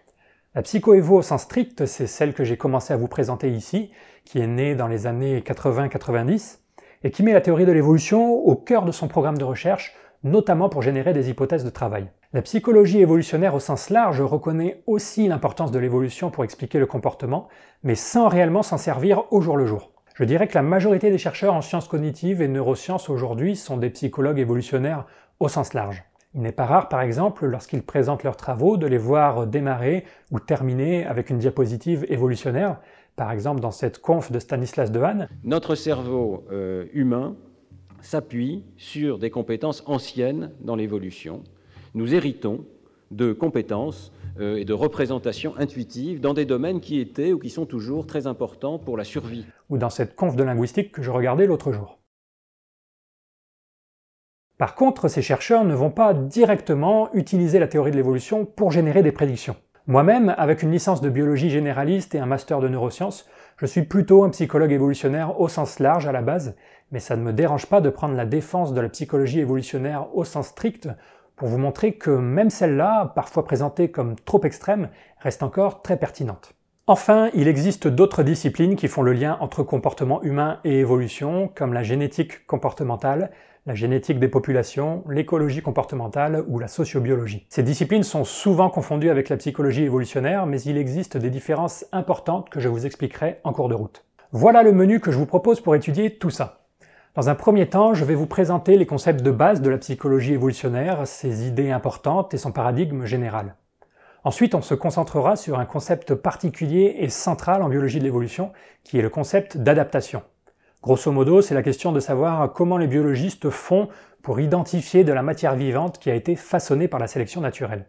La 0.56 0.62
psychoévo 0.62 1.18
au 1.18 1.22
sens 1.22 1.42
strict, 1.44 1.86
c'est 1.86 2.08
celle 2.08 2.34
que 2.34 2.46
j'ai 2.46 2.56
commencé 2.56 2.94
à 2.94 2.98
vous 2.98 3.10
présenter 3.10 3.52
ici, 3.52 3.92
qui 4.24 4.40
est 4.40 4.48
née 4.48 4.76
dans 4.76 4.88
les 4.88 5.08
années 5.08 5.42
80-90, 5.42 6.60
et 7.04 7.12
qui 7.12 7.22
met 7.22 7.34
la 7.34 7.42
théorie 7.42 7.66
de 7.66 7.74
l'évolution 7.74 8.34
au 8.34 8.56
cœur 8.56 8.86
de 8.86 8.94
son 8.94 9.10
programme 9.10 9.38
de 9.38 9.44
recherche, 9.44 9.94
notamment 10.24 10.70
pour 10.70 10.82
générer 10.82 11.12
des 11.12 11.30
hypothèses 11.30 11.66
de 11.66 11.70
travail. 11.70 12.10
La 12.32 12.42
psychologie 12.42 13.02
évolutionnaire 13.02 13.56
au 13.56 13.60
sens 13.60 13.90
large 13.90 14.22
reconnaît 14.22 14.84
aussi 14.88 15.28
l'importance 15.28 15.72
de 15.72 15.80
l'évolution 15.80 16.32
pour 16.32 16.46
expliquer 16.46 16.80
le 16.80 16.86
comportement, 16.86 17.50
mais 17.84 17.96
sans 17.96 18.30
réellement 18.30 18.64
s'en 18.64 18.78
servir 18.78 19.26
au 19.32 19.42
jour 19.42 19.58
le 19.58 19.66
jour. 19.66 19.92
Je 20.18 20.24
dirais 20.24 20.48
que 20.48 20.56
la 20.56 20.64
majorité 20.64 21.12
des 21.12 21.20
chercheurs 21.20 21.54
en 21.54 21.62
sciences 21.62 21.88
cognitives 21.88 22.42
et 22.42 22.48
neurosciences 22.48 23.08
aujourd'hui 23.08 23.56
sont 23.56 23.78
des 23.78 23.92
psychologues 23.92 24.40
évolutionnaires 24.40 25.06
au 25.40 25.48
sens 25.48 25.76
large. 25.76 26.04
Il 26.34 26.42
n'est 26.42 26.52
pas 26.52 26.66
rare, 26.66 26.90
par 26.90 27.02
exemple, 27.02 27.46
lorsqu'ils 27.46 27.84
présentent 27.84 28.24
leurs 28.24 28.36
travaux, 28.36 28.78
de 28.78 28.88
les 28.88 28.98
voir 28.98 29.46
démarrer 29.46 30.06
ou 30.32 30.40
terminer 30.40 31.06
avec 31.06 31.30
une 31.30 31.38
diapositive 31.38 32.04
évolutionnaire, 32.10 32.80
par 33.16 33.32
exemple 33.32 33.60
dans 33.60 33.70
cette 33.70 34.00
conf 34.00 34.32
de 34.32 34.40
Stanislas 34.40 34.92
Dehaene. 34.92 35.30
Notre 35.44 35.76
cerveau 35.76 36.46
euh, 36.52 36.88
humain 36.94 37.36
s'appuie 38.02 38.64
sur 38.76 39.20
des 39.20 39.30
compétences 39.30 39.84
anciennes 39.86 40.52
dans 40.62 40.76
l'évolution. 40.76 41.44
Nous 41.94 42.16
héritons 42.16 42.66
de 43.12 43.34
compétences 43.34 44.12
et 44.40 44.66
de 44.66 44.74
représentations 44.74 45.56
intuitives 45.58 46.22
dans 46.22 46.34
des 46.34 46.46
domaines 46.46 46.82
qui 46.82 47.00
étaient 47.00 47.34
ou 47.34 47.40
qui 47.40 47.50
sont 47.50 47.66
toujours 47.66 48.08
très 48.08 48.28
importants 48.28 48.80
pour 48.80 48.98
la 48.98 49.04
survie. 49.04 49.46
Ou 49.70 49.78
dans 49.78 49.90
cette 49.90 50.16
conf 50.16 50.36
de 50.36 50.44
linguistique 50.44 50.92
que 50.92 51.02
je 51.02 51.12
regardais 51.12 51.46
l'autre 51.46 51.72
jour. 51.72 52.00
Par 54.58 54.74
contre, 54.74 55.08
ces 55.08 55.22
chercheurs 55.22 55.66
ne 55.66 55.76
vont 55.76 55.92
pas 55.92 56.16
directement 56.16 57.14
utiliser 57.14 57.60
la 57.60 57.68
théorie 57.68 57.92
de 57.92 57.96
l'évolution 57.96 58.46
pour 58.46 58.72
générer 58.72 59.04
des 59.04 59.12
prédictions. 59.12 59.56
Moi-même, 59.86 60.34
avec 60.38 60.64
une 60.64 60.72
licence 60.72 61.00
de 61.00 61.10
biologie 61.10 61.50
généraliste 61.50 62.16
et 62.16 62.20
un 62.20 62.26
master 62.26 62.60
de 62.60 62.68
neurosciences, 62.68 63.26
je 63.58 63.66
suis 63.66 63.84
plutôt 63.84 64.24
un 64.24 64.30
psychologue 64.32 64.72
évolutionnaire 64.72 65.40
au 65.40 65.48
sens 65.48 65.80
large 65.80 66.08
à 66.08 66.12
la 66.12 66.22
base, 66.22 66.56
mais 66.92 67.00
ça 67.00 67.16
ne 67.16 67.22
me 67.22 67.34
dérange 67.34 67.68
pas 67.68 67.82
de 67.82 67.90
prendre 67.90 68.16
la 68.16 68.26
défense 68.26 68.74
de 68.74 68.82
la 68.82 68.90
psychologie 68.90 69.40
évolutionnaire 69.40 70.08
au 70.14 70.24
sens 70.24 70.48
strict 70.48 70.90
pour 71.38 71.48
vous 71.48 71.60
montrer 71.60 71.94
que 71.94 72.10
même 72.10 72.50
celle-là, 72.50 73.14
parfois 73.16 73.46
présentée 73.46 73.90
comme 73.90 74.16
trop 74.16 74.44
extrême, 74.44 74.90
reste 75.20 75.44
encore 75.44 75.82
très 75.82 75.96
pertinente. 75.96 76.54
Enfin, 76.88 77.30
il 77.34 77.48
existe 77.48 77.88
d'autres 77.88 78.24
disciplines 78.24 78.76
qui 78.76 78.88
font 78.88 79.04
le 79.04 79.14
lien 79.14 79.38
entre 79.40 79.62
comportement 79.62 80.22
humain 80.24 80.60
et 80.64 80.80
évolution, 80.80 81.50
comme 81.54 81.74
la 81.74 81.84
génétique 81.84 82.46
comportementale, 82.48 83.32
la 83.68 83.76
génétique 83.76 84.20
des 84.20 84.30
populations, 84.30 85.04
l'écologie 85.10 85.62
comportementale 85.62 86.44
ou 86.48 86.58
la 86.58 86.70
sociobiologie. 86.70 87.46
Ces 87.50 87.64
disciplines 87.64 88.04
sont 88.04 88.24
souvent 88.24 88.70
confondues 88.70 89.10
avec 89.10 89.30
la 89.30 89.38
psychologie 89.38 89.84
évolutionnaire, 89.84 90.46
mais 90.46 90.62
il 90.62 90.78
existe 90.78 91.18
des 91.18 91.30
différences 91.30 91.86
importantes 91.92 92.50
que 92.50 92.62
je 92.62 92.70
vous 92.70 92.86
expliquerai 92.86 93.42
en 93.44 93.52
cours 93.54 93.70
de 93.70 93.76
route. 93.76 94.06
Voilà 94.32 94.64
le 94.64 94.72
menu 94.72 95.02
que 95.02 95.12
je 95.12 95.18
vous 95.18 95.26
propose 95.26 95.62
pour 95.62 95.76
étudier 95.76 96.18
tout 96.18 96.30
ça. 96.30 96.67
Dans 97.18 97.30
un 97.30 97.34
premier 97.34 97.68
temps, 97.68 97.96
je 97.96 98.06
vais 98.06 98.14
vous 98.14 98.28
présenter 98.28 98.78
les 98.78 98.86
concepts 98.86 99.24
de 99.24 99.32
base 99.32 99.64
de 99.64 99.72
la 99.72 99.80
psychologie 99.80 100.34
évolutionnaire, 100.34 101.08
ses 101.08 101.48
idées 101.48 101.72
importantes 101.72 102.36
et 102.36 102.38
son 102.38 102.52
paradigme 102.52 103.06
général. 103.06 103.56
Ensuite, 104.24 104.54
on 104.54 104.62
se 104.62 104.76
concentrera 104.76 105.36
sur 105.36 105.58
un 105.58 105.66
concept 105.66 106.14
particulier 106.14 106.98
et 107.00 107.10
central 107.10 107.64
en 107.64 107.70
biologie 107.70 107.98
de 107.98 108.04
l'évolution, 108.04 108.52
qui 108.84 109.00
est 109.00 109.02
le 109.02 109.10
concept 109.10 109.58
d'adaptation. 109.58 110.22
Grosso 110.84 111.12
modo, 111.12 111.42
c'est 111.42 111.56
la 111.56 111.64
question 111.64 111.92
de 111.92 112.00
savoir 112.00 112.54
comment 112.54 112.78
les 112.78 112.86
biologistes 112.86 113.50
font 113.50 113.90
pour 114.22 114.40
identifier 114.40 115.04
de 115.04 115.12
la 115.12 115.24
matière 115.24 115.56
vivante 115.56 115.98
qui 115.98 116.12
a 116.12 116.16
été 116.16 116.36
façonnée 116.36 116.88
par 116.88 117.00
la 117.00 117.08
sélection 117.08 117.42
naturelle. 117.42 117.88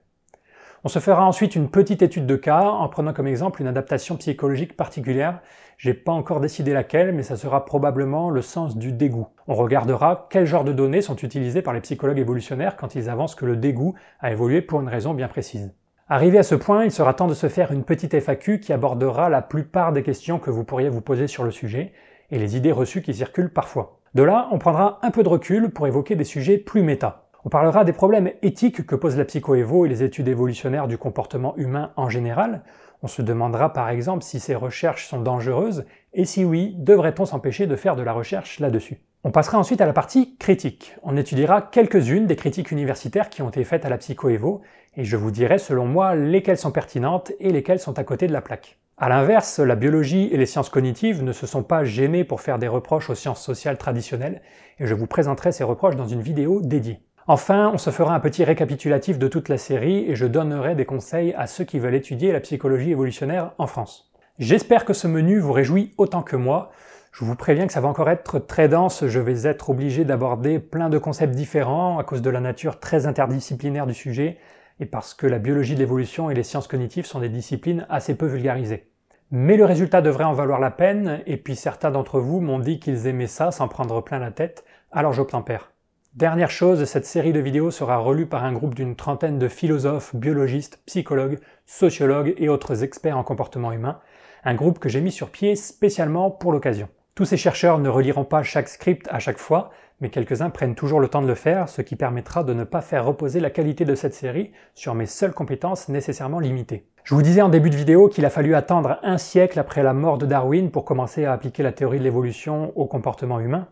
On 0.85 0.88
se 0.88 1.01
fera 1.01 1.27
ensuite 1.27 1.57
une 1.57 1.69
petite 1.69 2.03
étude 2.03 2.27
de 2.27 2.37
cas 2.37 2.62
en 2.62 2.88
prenant 2.88 3.12
comme 3.12 3.27
exemple 3.27 3.61
une 3.61 3.67
adaptation 3.67 4.17
psychologique 4.17 4.77
particulière. 4.77 5.41
J'ai 5.77 5.93
pas 5.93 6.12
encore 6.12 6.38
décidé 6.38 6.73
laquelle, 6.73 7.12
mais 7.12 7.25
ça 7.25 7.37
sera 7.37 7.64
probablement 7.64 8.31
le 8.31 8.43
sens 8.43 8.77
du 8.77 8.93
dégoût. 8.93 9.27
On 9.49 9.55
regardera 9.55 10.29
quel 10.31 10.47
genre 10.47 10.62
de 10.62 10.73
données 10.73 11.03
sont 11.03 11.17
utilisées 11.17 11.62
par 11.62 11.75
les 11.75 11.81
psychologues 11.81 12.21
évolutionnaires 12.21 12.77
quand 12.77 12.95
ils 12.95 13.11
avancent 13.11 13.35
que 13.35 13.45
le 13.45 13.57
dégoût 13.57 13.95
a 14.21 14.31
évolué 14.31 14.62
pour 14.62 14.81
une 14.81 14.88
raison 14.88 15.14
bien 15.14 15.27
précise. 15.27 15.75
Arrivé 16.09 16.38
à 16.38 16.45
ce 16.45 16.55
point, 16.55 16.85
il 16.85 16.93
sera 16.93 17.12
temps 17.12 17.27
de 17.27 17.35
se 17.35 17.49
faire 17.49 17.73
une 17.73 17.85
petite 17.85 18.14
FAQ 18.14 18.61
qui 18.61 18.73
abordera 18.73 19.29
la 19.29 19.43
plupart 19.43 19.93
des 19.93 20.05
questions 20.05 20.38
que 20.38 20.51
vous 20.51 20.64
pourriez 20.64 20.88
vous 20.88 21.01
poser 21.01 21.27
sur 21.27 21.43
le 21.43 21.51
sujet 21.51 21.93
et 22.31 22.38
les 22.38 22.57
idées 22.57 22.73
reçues 22.73 23.03
qui 23.03 23.14
circulent 23.14 23.53
parfois. 23.53 23.99
De 24.14 24.23
là, 24.23 24.49
on 24.53 24.59
prendra 24.59 25.01
un 25.03 25.11
peu 25.11 25.25
de 25.25 25.29
recul 25.29 25.71
pour 25.71 25.88
évoquer 25.88 26.14
des 26.14 26.25
sujets 26.25 26.57
plus 26.57 26.83
méta. 26.83 27.28
On 27.48 27.50
parlera 27.50 27.82
des 27.84 27.94
problèmes 27.94 28.30
éthiques 28.42 28.84
que 28.84 28.94
pose 28.94 29.16
la 29.16 29.24
psychoévo 29.24 29.87
et 29.87 29.88
les 29.88 30.02
études 30.02 30.28
évolutionnaires 30.28 30.87
du 30.87 30.98
comportement 30.98 31.56
humain 31.56 31.92
en 31.96 32.11
général. 32.11 32.61
On 33.02 33.06
se 33.06 33.22
demandera 33.22 33.72
par 33.72 33.88
exemple 33.88 34.22
si 34.22 34.38
ces 34.38 34.54
recherches 34.54 35.06
sont 35.06 35.22
dangereuses 35.22 35.87
et 36.12 36.26
si 36.26 36.44
oui, 36.44 36.74
devrait-on 36.76 37.24
s'empêcher 37.24 37.66
de 37.66 37.74
faire 37.74 37.96
de 37.96 38.02
la 38.02 38.12
recherche 38.12 38.61
là-dessus. 38.61 39.00
On 39.24 39.30
passera 39.30 39.56
ensuite 39.56 39.80
à 39.80 39.87
la 39.87 39.94
partie 39.94 40.37
critique. 40.37 40.94
On 41.02 41.16
étudiera 41.16 41.62
quelques-unes 41.62 42.26
des 42.26 42.37
critiques 42.37 42.70
universitaires 42.70 43.30
qui 43.30 43.40
ont 43.40 43.48
été 43.48 43.64
faites 43.64 43.87
à 43.87 43.88
la 43.88 43.96
psychoévo 43.96 44.61
et 44.98 45.04
je 45.04 45.16
vous 45.16 45.30
dirai 45.30 45.56
selon 45.56 45.87
moi 45.87 46.14
lesquelles 46.16 46.58
sont 46.58 46.70
pertinentes 46.70 47.32
et 47.40 47.50
lesquelles 47.50 47.80
sont 47.80 47.98
à 47.98 48.04
côté 48.04 48.26
de 48.26 48.34
la 48.34 48.42
plaque. 48.42 48.76
A 48.98 49.08
l'inverse, 49.08 49.58
la 49.58 49.74
biologie 49.74 50.28
et 50.32 50.37
les 50.37 50.44
sciences 50.44 50.68
cognitives 50.68 51.24
ne 51.24 51.32
se 51.32 51.46
sont 51.46 51.62
pas 51.62 51.82
gênées 51.82 52.24
pour 52.24 52.42
faire 52.42 52.58
des 52.58 52.68
reproches 52.68 53.08
aux 53.08 53.14
sciences 53.14 53.42
sociales 53.42 53.78
traditionnelles 53.78 54.42
et 54.78 54.87
je 54.87 54.92
vous 54.92 55.06
présenterai 55.06 55.50
ces 55.50 55.64
reproches 55.64 55.96
dans 55.96 56.08
une 56.08 56.20
vidéo 56.20 56.61
dédiée. 56.61 57.08
Enfin, 57.31 57.71
on 57.75 57.77
se 57.77 57.91
fera 57.91 58.14
un 58.14 58.21
petit 58.21 58.43
récapitulatif 58.43 59.19
de 59.19 59.29
toute 59.29 59.51
la 59.51 59.59
série 59.59 60.11
et 60.11 60.14
je 60.14 60.25
donnerai 60.25 60.75
des 60.75 60.87
conseils 60.87 61.35
à 61.35 61.47
ceux 61.47 61.64
qui 61.64 61.79
veulent 61.79 61.95
étudier 61.95 62.33
la 62.33 62.41
psychologie 62.41 62.93
évolutionnaire 62.93 63.53
en 63.59 63.67
France. 63.67 64.11
J'espère 64.38 64.87
que 64.87 64.95
ce 64.95 65.07
menu 65.07 65.38
vous 65.38 65.53
réjouit 65.53 65.93
autant 65.99 66.23
que 66.23 66.37
moi. 66.37 66.71
Je 67.12 67.27
vous 67.27 67.37
préviens 67.37 67.67
que 67.67 67.75
ça 67.75 67.83
va 67.83 67.88
encore 67.88 68.09
être 68.09 68.38
très 68.38 68.71
dense, 68.71 69.07
je 69.07 69.21
vais 69.21 69.47
être 69.47 69.69
obligé 69.69 70.07
d'aborder 70.07 70.59
plein 70.59 70.88
de 70.88 70.97
concepts 70.97 71.35
différents 71.35 71.99
à 71.99 72.05
cause 72.05 72.23
de 72.23 72.31
la 72.31 72.41
nature 72.41 72.81
très 72.81 73.05
interdisciplinaire 73.05 73.87
du 73.87 73.93
sujet 73.93 74.38
et 74.81 74.87
parce 74.87 75.12
que 75.12 75.27
la 75.27 75.38
biologie 75.38 75.75
de 75.75 75.81
l'évolution 75.81 76.31
et 76.31 76.35
les 76.35 76.43
sciences 76.43 76.67
cognitives 76.67 77.05
sont 77.05 77.21
des 77.21 77.29
disciplines 77.29 77.87
assez 77.91 78.14
peu 78.14 78.25
vulgarisées. 78.25 78.91
Mais 79.31 79.59
le 79.59 79.67
résultat 79.67 80.01
devrait 80.01 80.25
en 80.25 80.33
valoir 80.33 80.61
la 80.61 80.71
peine, 80.71 81.21
et 81.27 81.37
puis 81.37 81.57
certains 81.57 81.91
d'entre 81.91 82.21
vous 82.21 82.41
m'ont 82.41 82.59
dit 82.59 82.81
qu'ils 82.81 83.07
aimaient 83.07 83.27
ça 83.27 83.51
sans 83.51 83.69
prendre 83.69 84.01
plein 84.01 84.19
la 84.19 84.31
tête, 84.31 84.64
alors 84.93 85.12
j'obtempère. 85.12 85.73
Dernière 86.14 86.51
chose, 86.51 86.85
cette 86.85 87.05
série 87.05 87.33
de 87.33 87.38
vidéos 87.38 87.71
sera 87.71 87.99
relue 87.99 88.27
par 88.27 88.42
un 88.44 88.53
groupe 88.53 88.75
d'une 88.75 88.97
trentaine 88.97 89.38
de 89.38 89.47
philosophes, 89.47 90.16
biologistes, 90.16 90.81
psychologues, 90.87 91.38
sociologues 91.66 92.35
et 92.38 92.49
autres 92.49 92.83
experts 92.83 93.16
en 93.16 93.23
comportement 93.23 93.73
humain, 93.73 94.01
un 94.42 94.55
groupe 94.55 94.79
que 94.79 94.88
j'ai 94.88 95.03
mis 95.03 95.12
sur 95.12 95.31
pied 95.31 95.55
spécialement 95.55 96.31
pour 96.31 96.51
l'occasion. 96.51 96.88
Tous 97.14 97.27
ces 97.27 97.37
chercheurs 97.37 97.79
ne 97.79 97.88
reliront 97.88 98.25
pas 98.25 98.42
chaque 98.42 98.68
script 98.68 99.07
à 99.11 99.18
chaque 99.18 99.38
fois, 99.38 99.71
mais 100.01 100.09
quelques-uns 100.09 100.51
prennent 100.51 100.75
toujours 100.75 101.01
le 101.01 101.09
temps 101.09 101.23
de 101.23 101.27
le 101.27 101.35
faire, 101.35 101.68
ce 101.68 101.83
qui 101.83 101.94
permettra 101.94 102.42
de 102.42 102.55
ne 102.55 102.64
pas 102.64 102.81
faire 102.81 103.05
reposer 103.05 103.38
la 103.38 103.51
qualité 103.51 103.85
de 103.85 103.94
cette 103.94 104.14
série 104.14 104.53
sur 104.75 104.94
mes 104.94 105.07
seules 105.07 105.35
compétences 105.35 105.88
nécessairement 105.88 106.40
limitées. 106.40 106.88
Je 107.05 107.14
vous 107.14 107.23
disais 107.23 107.42
en 107.42 107.49
début 107.49 107.71
de 107.71 107.77
vidéo 107.77 108.09
qu'il 108.09 108.25
a 108.25 108.31
fallu 108.31 108.55
attendre 108.55 108.99
un 109.03 109.18
siècle 109.18 109.59
après 109.59 109.83
la 109.83 109.94
mort 109.94 110.18
de 110.18 110.27
Darwin 110.27 110.71
pour 110.71 110.85
commencer 110.85 111.25
à 111.25 111.33
appliquer 111.33 111.62
la 111.62 111.73
théorie 111.73 111.99
de 111.99 112.05
l'évolution 112.05 112.73
au 112.77 112.87
comportement 112.87 113.40
humain. 113.40 113.68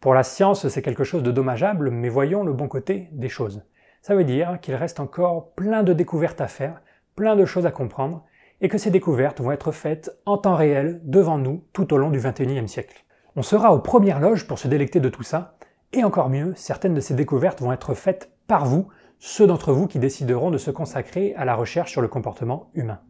Pour 0.00 0.14
la 0.14 0.22
science, 0.22 0.66
c'est 0.66 0.80
quelque 0.80 1.04
chose 1.04 1.22
de 1.22 1.30
dommageable, 1.30 1.90
mais 1.90 2.08
voyons 2.08 2.42
le 2.42 2.54
bon 2.54 2.68
côté 2.68 3.10
des 3.12 3.28
choses. 3.28 3.62
Ça 4.00 4.14
veut 4.14 4.24
dire 4.24 4.58
qu'il 4.62 4.74
reste 4.74 4.98
encore 4.98 5.52
plein 5.52 5.82
de 5.82 5.92
découvertes 5.92 6.40
à 6.40 6.48
faire, 6.48 6.80
plein 7.16 7.36
de 7.36 7.44
choses 7.44 7.66
à 7.66 7.70
comprendre, 7.70 8.24
et 8.62 8.68
que 8.68 8.78
ces 8.78 8.90
découvertes 8.90 9.42
vont 9.42 9.52
être 9.52 9.72
faites 9.72 10.10
en 10.24 10.38
temps 10.38 10.54
réel 10.54 11.02
devant 11.04 11.36
nous 11.36 11.64
tout 11.74 11.92
au 11.92 11.98
long 11.98 12.08
du 12.08 12.18
XXIe 12.18 12.66
siècle. 12.66 13.04
On 13.36 13.42
sera 13.42 13.74
aux 13.74 13.78
premières 13.78 14.20
loges 14.20 14.46
pour 14.46 14.58
se 14.58 14.68
délecter 14.68 15.00
de 15.00 15.10
tout 15.10 15.22
ça, 15.22 15.58
et 15.92 16.02
encore 16.02 16.30
mieux, 16.30 16.54
certaines 16.56 16.94
de 16.94 17.00
ces 17.00 17.12
découvertes 17.12 17.60
vont 17.60 17.72
être 17.72 17.92
faites 17.92 18.32
par 18.46 18.64
vous, 18.64 18.88
ceux 19.18 19.46
d'entre 19.46 19.74
vous 19.74 19.86
qui 19.86 19.98
décideront 19.98 20.50
de 20.50 20.56
se 20.56 20.70
consacrer 20.70 21.34
à 21.36 21.44
la 21.44 21.54
recherche 21.54 21.90
sur 21.90 22.00
le 22.00 22.08
comportement 22.08 22.70
humain. 22.72 23.00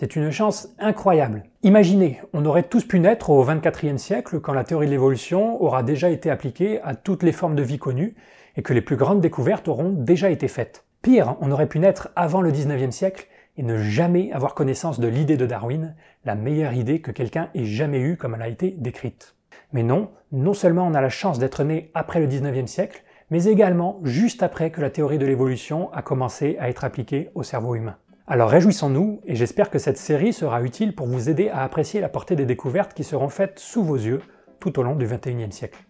C'est 0.00 0.16
une 0.16 0.30
chance 0.30 0.74
incroyable. 0.78 1.42
Imaginez, 1.62 2.22
on 2.32 2.46
aurait 2.46 2.62
tous 2.62 2.86
pu 2.86 3.00
naître 3.00 3.28
au 3.28 3.44
XXIe 3.44 3.98
siècle 3.98 4.40
quand 4.40 4.54
la 4.54 4.64
théorie 4.64 4.86
de 4.86 4.92
l'évolution 4.92 5.62
aura 5.62 5.82
déjà 5.82 6.08
été 6.08 6.30
appliquée 6.30 6.80
à 6.80 6.94
toutes 6.94 7.22
les 7.22 7.32
formes 7.32 7.54
de 7.54 7.62
vie 7.62 7.76
connues 7.76 8.16
et 8.56 8.62
que 8.62 8.72
les 8.72 8.80
plus 8.80 8.96
grandes 8.96 9.20
découvertes 9.20 9.68
auront 9.68 9.90
déjà 9.90 10.30
été 10.30 10.48
faites. 10.48 10.86
Pire, 11.02 11.36
on 11.42 11.50
aurait 11.50 11.68
pu 11.68 11.80
naître 11.80 12.08
avant 12.16 12.40
le 12.40 12.50
XIXe 12.50 12.96
siècle 12.96 13.28
et 13.58 13.62
ne 13.62 13.76
jamais 13.76 14.32
avoir 14.32 14.54
connaissance 14.54 15.00
de 15.00 15.06
l'idée 15.06 15.36
de 15.36 15.44
Darwin, 15.44 15.94
la 16.24 16.34
meilleure 16.34 16.72
idée 16.72 17.02
que 17.02 17.10
quelqu'un 17.10 17.50
ait 17.54 17.66
jamais 17.66 18.00
eue 18.00 18.16
comme 18.16 18.34
elle 18.34 18.40
a 18.40 18.48
été 18.48 18.70
décrite. 18.70 19.36
Mais 19.74 19.82
non, 19.82 20.08
non 20.32 20.54
seulement 20.54 20.86
on 20.86 20.94
a 20.94 21.02
la 21.02 21.10
chance 21.10 21.38
d'être 21.38 21.62
né 21.62 21.90
après 21.92 22.20
le 22.20 22.26
19e 22.26 22.68
siècle, 22.68 23.04
mais 23.28 23.44
également 23.44 24.00
juste 24.02 24.42
après 24.42 24.70
que 24.70 24.80
la 24.80 24.88
théorie 24.88 25.18
de 25.18 25.26
l'évolution 25.26 25.92
a 25.92 26.00
commencé 26.00 26.56
à 26.58 26.70
être 26.70 26.84
appliquée 26.84 27.28
au 27.34 27.42
cerveau 27.42 27.74
humain. 27.74 27.98
Alors 28.32 28.48
réjouissons-nous, 28.48 29.22
et 29.26 29.34
j'espère 29.34 29.70
que 29.70 29.80
cette 29.80 29.96
série 29.96 30.32
sera 30.32 30.62
utile 30.62 30.94
pour 30.94 31.08
vous 31.08 31.28
aider 31.28 31.48
à 31.48 31.64
apprécier 31.64 32.00
la 32.00 32.08
portée 32.08 32.36
des 32.36 32.44
découvertes 32.44 32.94
qui 32.94 33.02
seront 33.02 33.28
faites 33.28 33.58
sous 33.58 33.82
vos 33.82 33.96
yeux 33.96 34.20
tout 34.60 34.78
au 34.78 34.84
long 34.84 34.94
du 34.94 35.04
21e 35.04 35.50
siècle. 35.50 35.80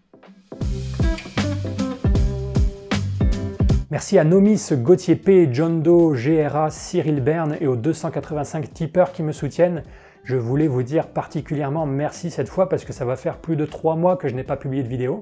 Merci 3.90 4.18
à 4.18 4.24
Nomis, 4.24 4.70
Gauthier 4.72 5.16
P, 5.16 5.50
John 5.52 5.82
Doe, 5.82 6.14
GRA, 6.14 6.70
Cyril 6.70 7.20
Bern 7.20 7.58
et 7.60 7.66
aux 7.66 7.76
285 7.76 8.72
tipeurs 8.72 9.12
qui 9.12 9.22
me 9.22 9.32
soutiennent. 9.32 9.82
Je 10.24 10.38
voulais 10.38 10.66
vous 10.66 10.82
dire 10.82 11.08
particulièrement 11.08 11.84
merci 11.84 12.30
cette 12.30 12.48
fois 12.48 12.70
parce 12.70 12.86
que 12.86 12.94
ça 12.94 13.04
va 13.04 13.16
faire 13.16 13.36
plus 13.36 13.56
de 13.56 13.66
3 13.66 13.96
mois 13.96 14.16
que 14.16 14.28
je 14.28 14.34
n'ai 14.34 14.44
pas 14.44 14.56
publié 14.56 14.82
de 14.82 14.88
vidéo. 14.88 15.20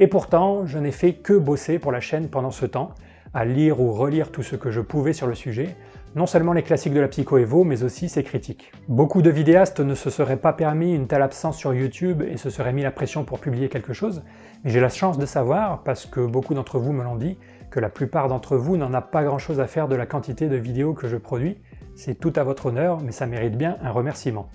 Et 0.00 0.06
pourtant, 0.06 0.66
je 0.66 0.76
n'ai 0.76 0.92
fait 0.92 1.14
que 1.14 1.32
bosser 1.32 1.78
pour 1.78 1.92
la 1.92 2.00
chaîne 2.00 2.28
pendant 2.28 2.50
ce 2.50 2.66
temps, 2.66 2.90
à 3.32 3.46
lire 3.46 3.80
ou 3.80 3.90
relire 3.90 4.30
tout 4.30 4.42
ce 4.42 4.54
que 4.54 4.70
je 4.70 4.82
pouvais 4.82 5.14
sur 5.14 5.26
le 5.26 5.34
sujet, 5.34 5.76
non 6.14 6.26
seulement 6.26 6.52
les 6.52 6.62
classiques 6.62 6.94
de 6.94 7.00
la 7.00 7.08
psycho-évo, 7.08 7.64
mais 7.64 7.82
aussi 7.82 8.08
ses 8.08 8.22
critiques. 8.22 8.72
Beaucoup 8.88 9.22
de 9.22 9.30
vidéastes 9.30 9.80
ne 9.80 9.94
se 9.94 10.10
seraient 10.10 10.36
pas 10.36 10.52
permis 10.52 10.94
une 10.94 11.06
telle 11.06 11.22
absence 11.22 11.56
sur 11.56 11.74
YouTube 11.74 12.22
et 12.22 12.36
se 12.36 12.50
seraient 12.50 12.72
mis 12.72 12.82
la 12.82 12.90
pression 12.90 13.24
pour 13.24 13.38
publier 13.38 13.68
quelque 13.68 13.92
chose, 13.92 14.22
mais 14.64 14.70
j'ai 14.70 14.80
la 14.80 14.88
chance 14.88 15.18
de 15.18 15.26
savoir, 15.26 15.82
parce 15.82 16.06
que 16.06 16.20
beaucoup 16.20 16.54
d'entre 16.54 16.78
vous 16.78 16.92
me 16.92 17.04
l'ont 17.04 17.16
dit, 17.16 17.38
que 17.70 17.80
la 17.80 17.88
plupart 17.88 18.28
d'entre 18.28 18.56
vous 18.56 18.76
n'en 18.76 18.94
a 18.94 19.02
pas 19.02 19.22
grand 19.22 19.38
chose 19.38 19.60
à 19.60 19.66
faire 19.66 19.88
de 19.88 19.96
la 19.96 20.06
quantité 20.06 20.48
de 20.48 20.56
vidéos 20.56 20.94
que 20.94 21.08
je 21.08 21.16
produis, 21.16 21.58
c'est 21.94 22.18
tout 22.18 22.32
à 22.36 22.44
votre 22.44 22.66
honneur, 22.66 23.00
mais 23.00 23.12
ça 23.12 23.26
mérite 23.26 23.56
bien 23.56 23.76
un 23.82 23.90
remerciement. 23.90 24.48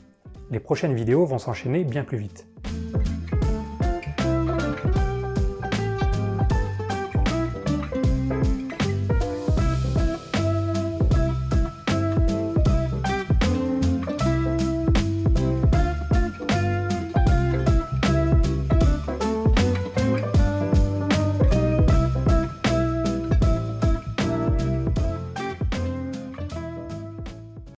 Les 0.50 0.60
prochaines 0.60 0.94
vidéos 0.94 1.26
vont 1.26 1.38
s'enchaîner 1.40 1.84
bien 1.84 2.04
plus 2.04 2.18
vite. 2.18 2.48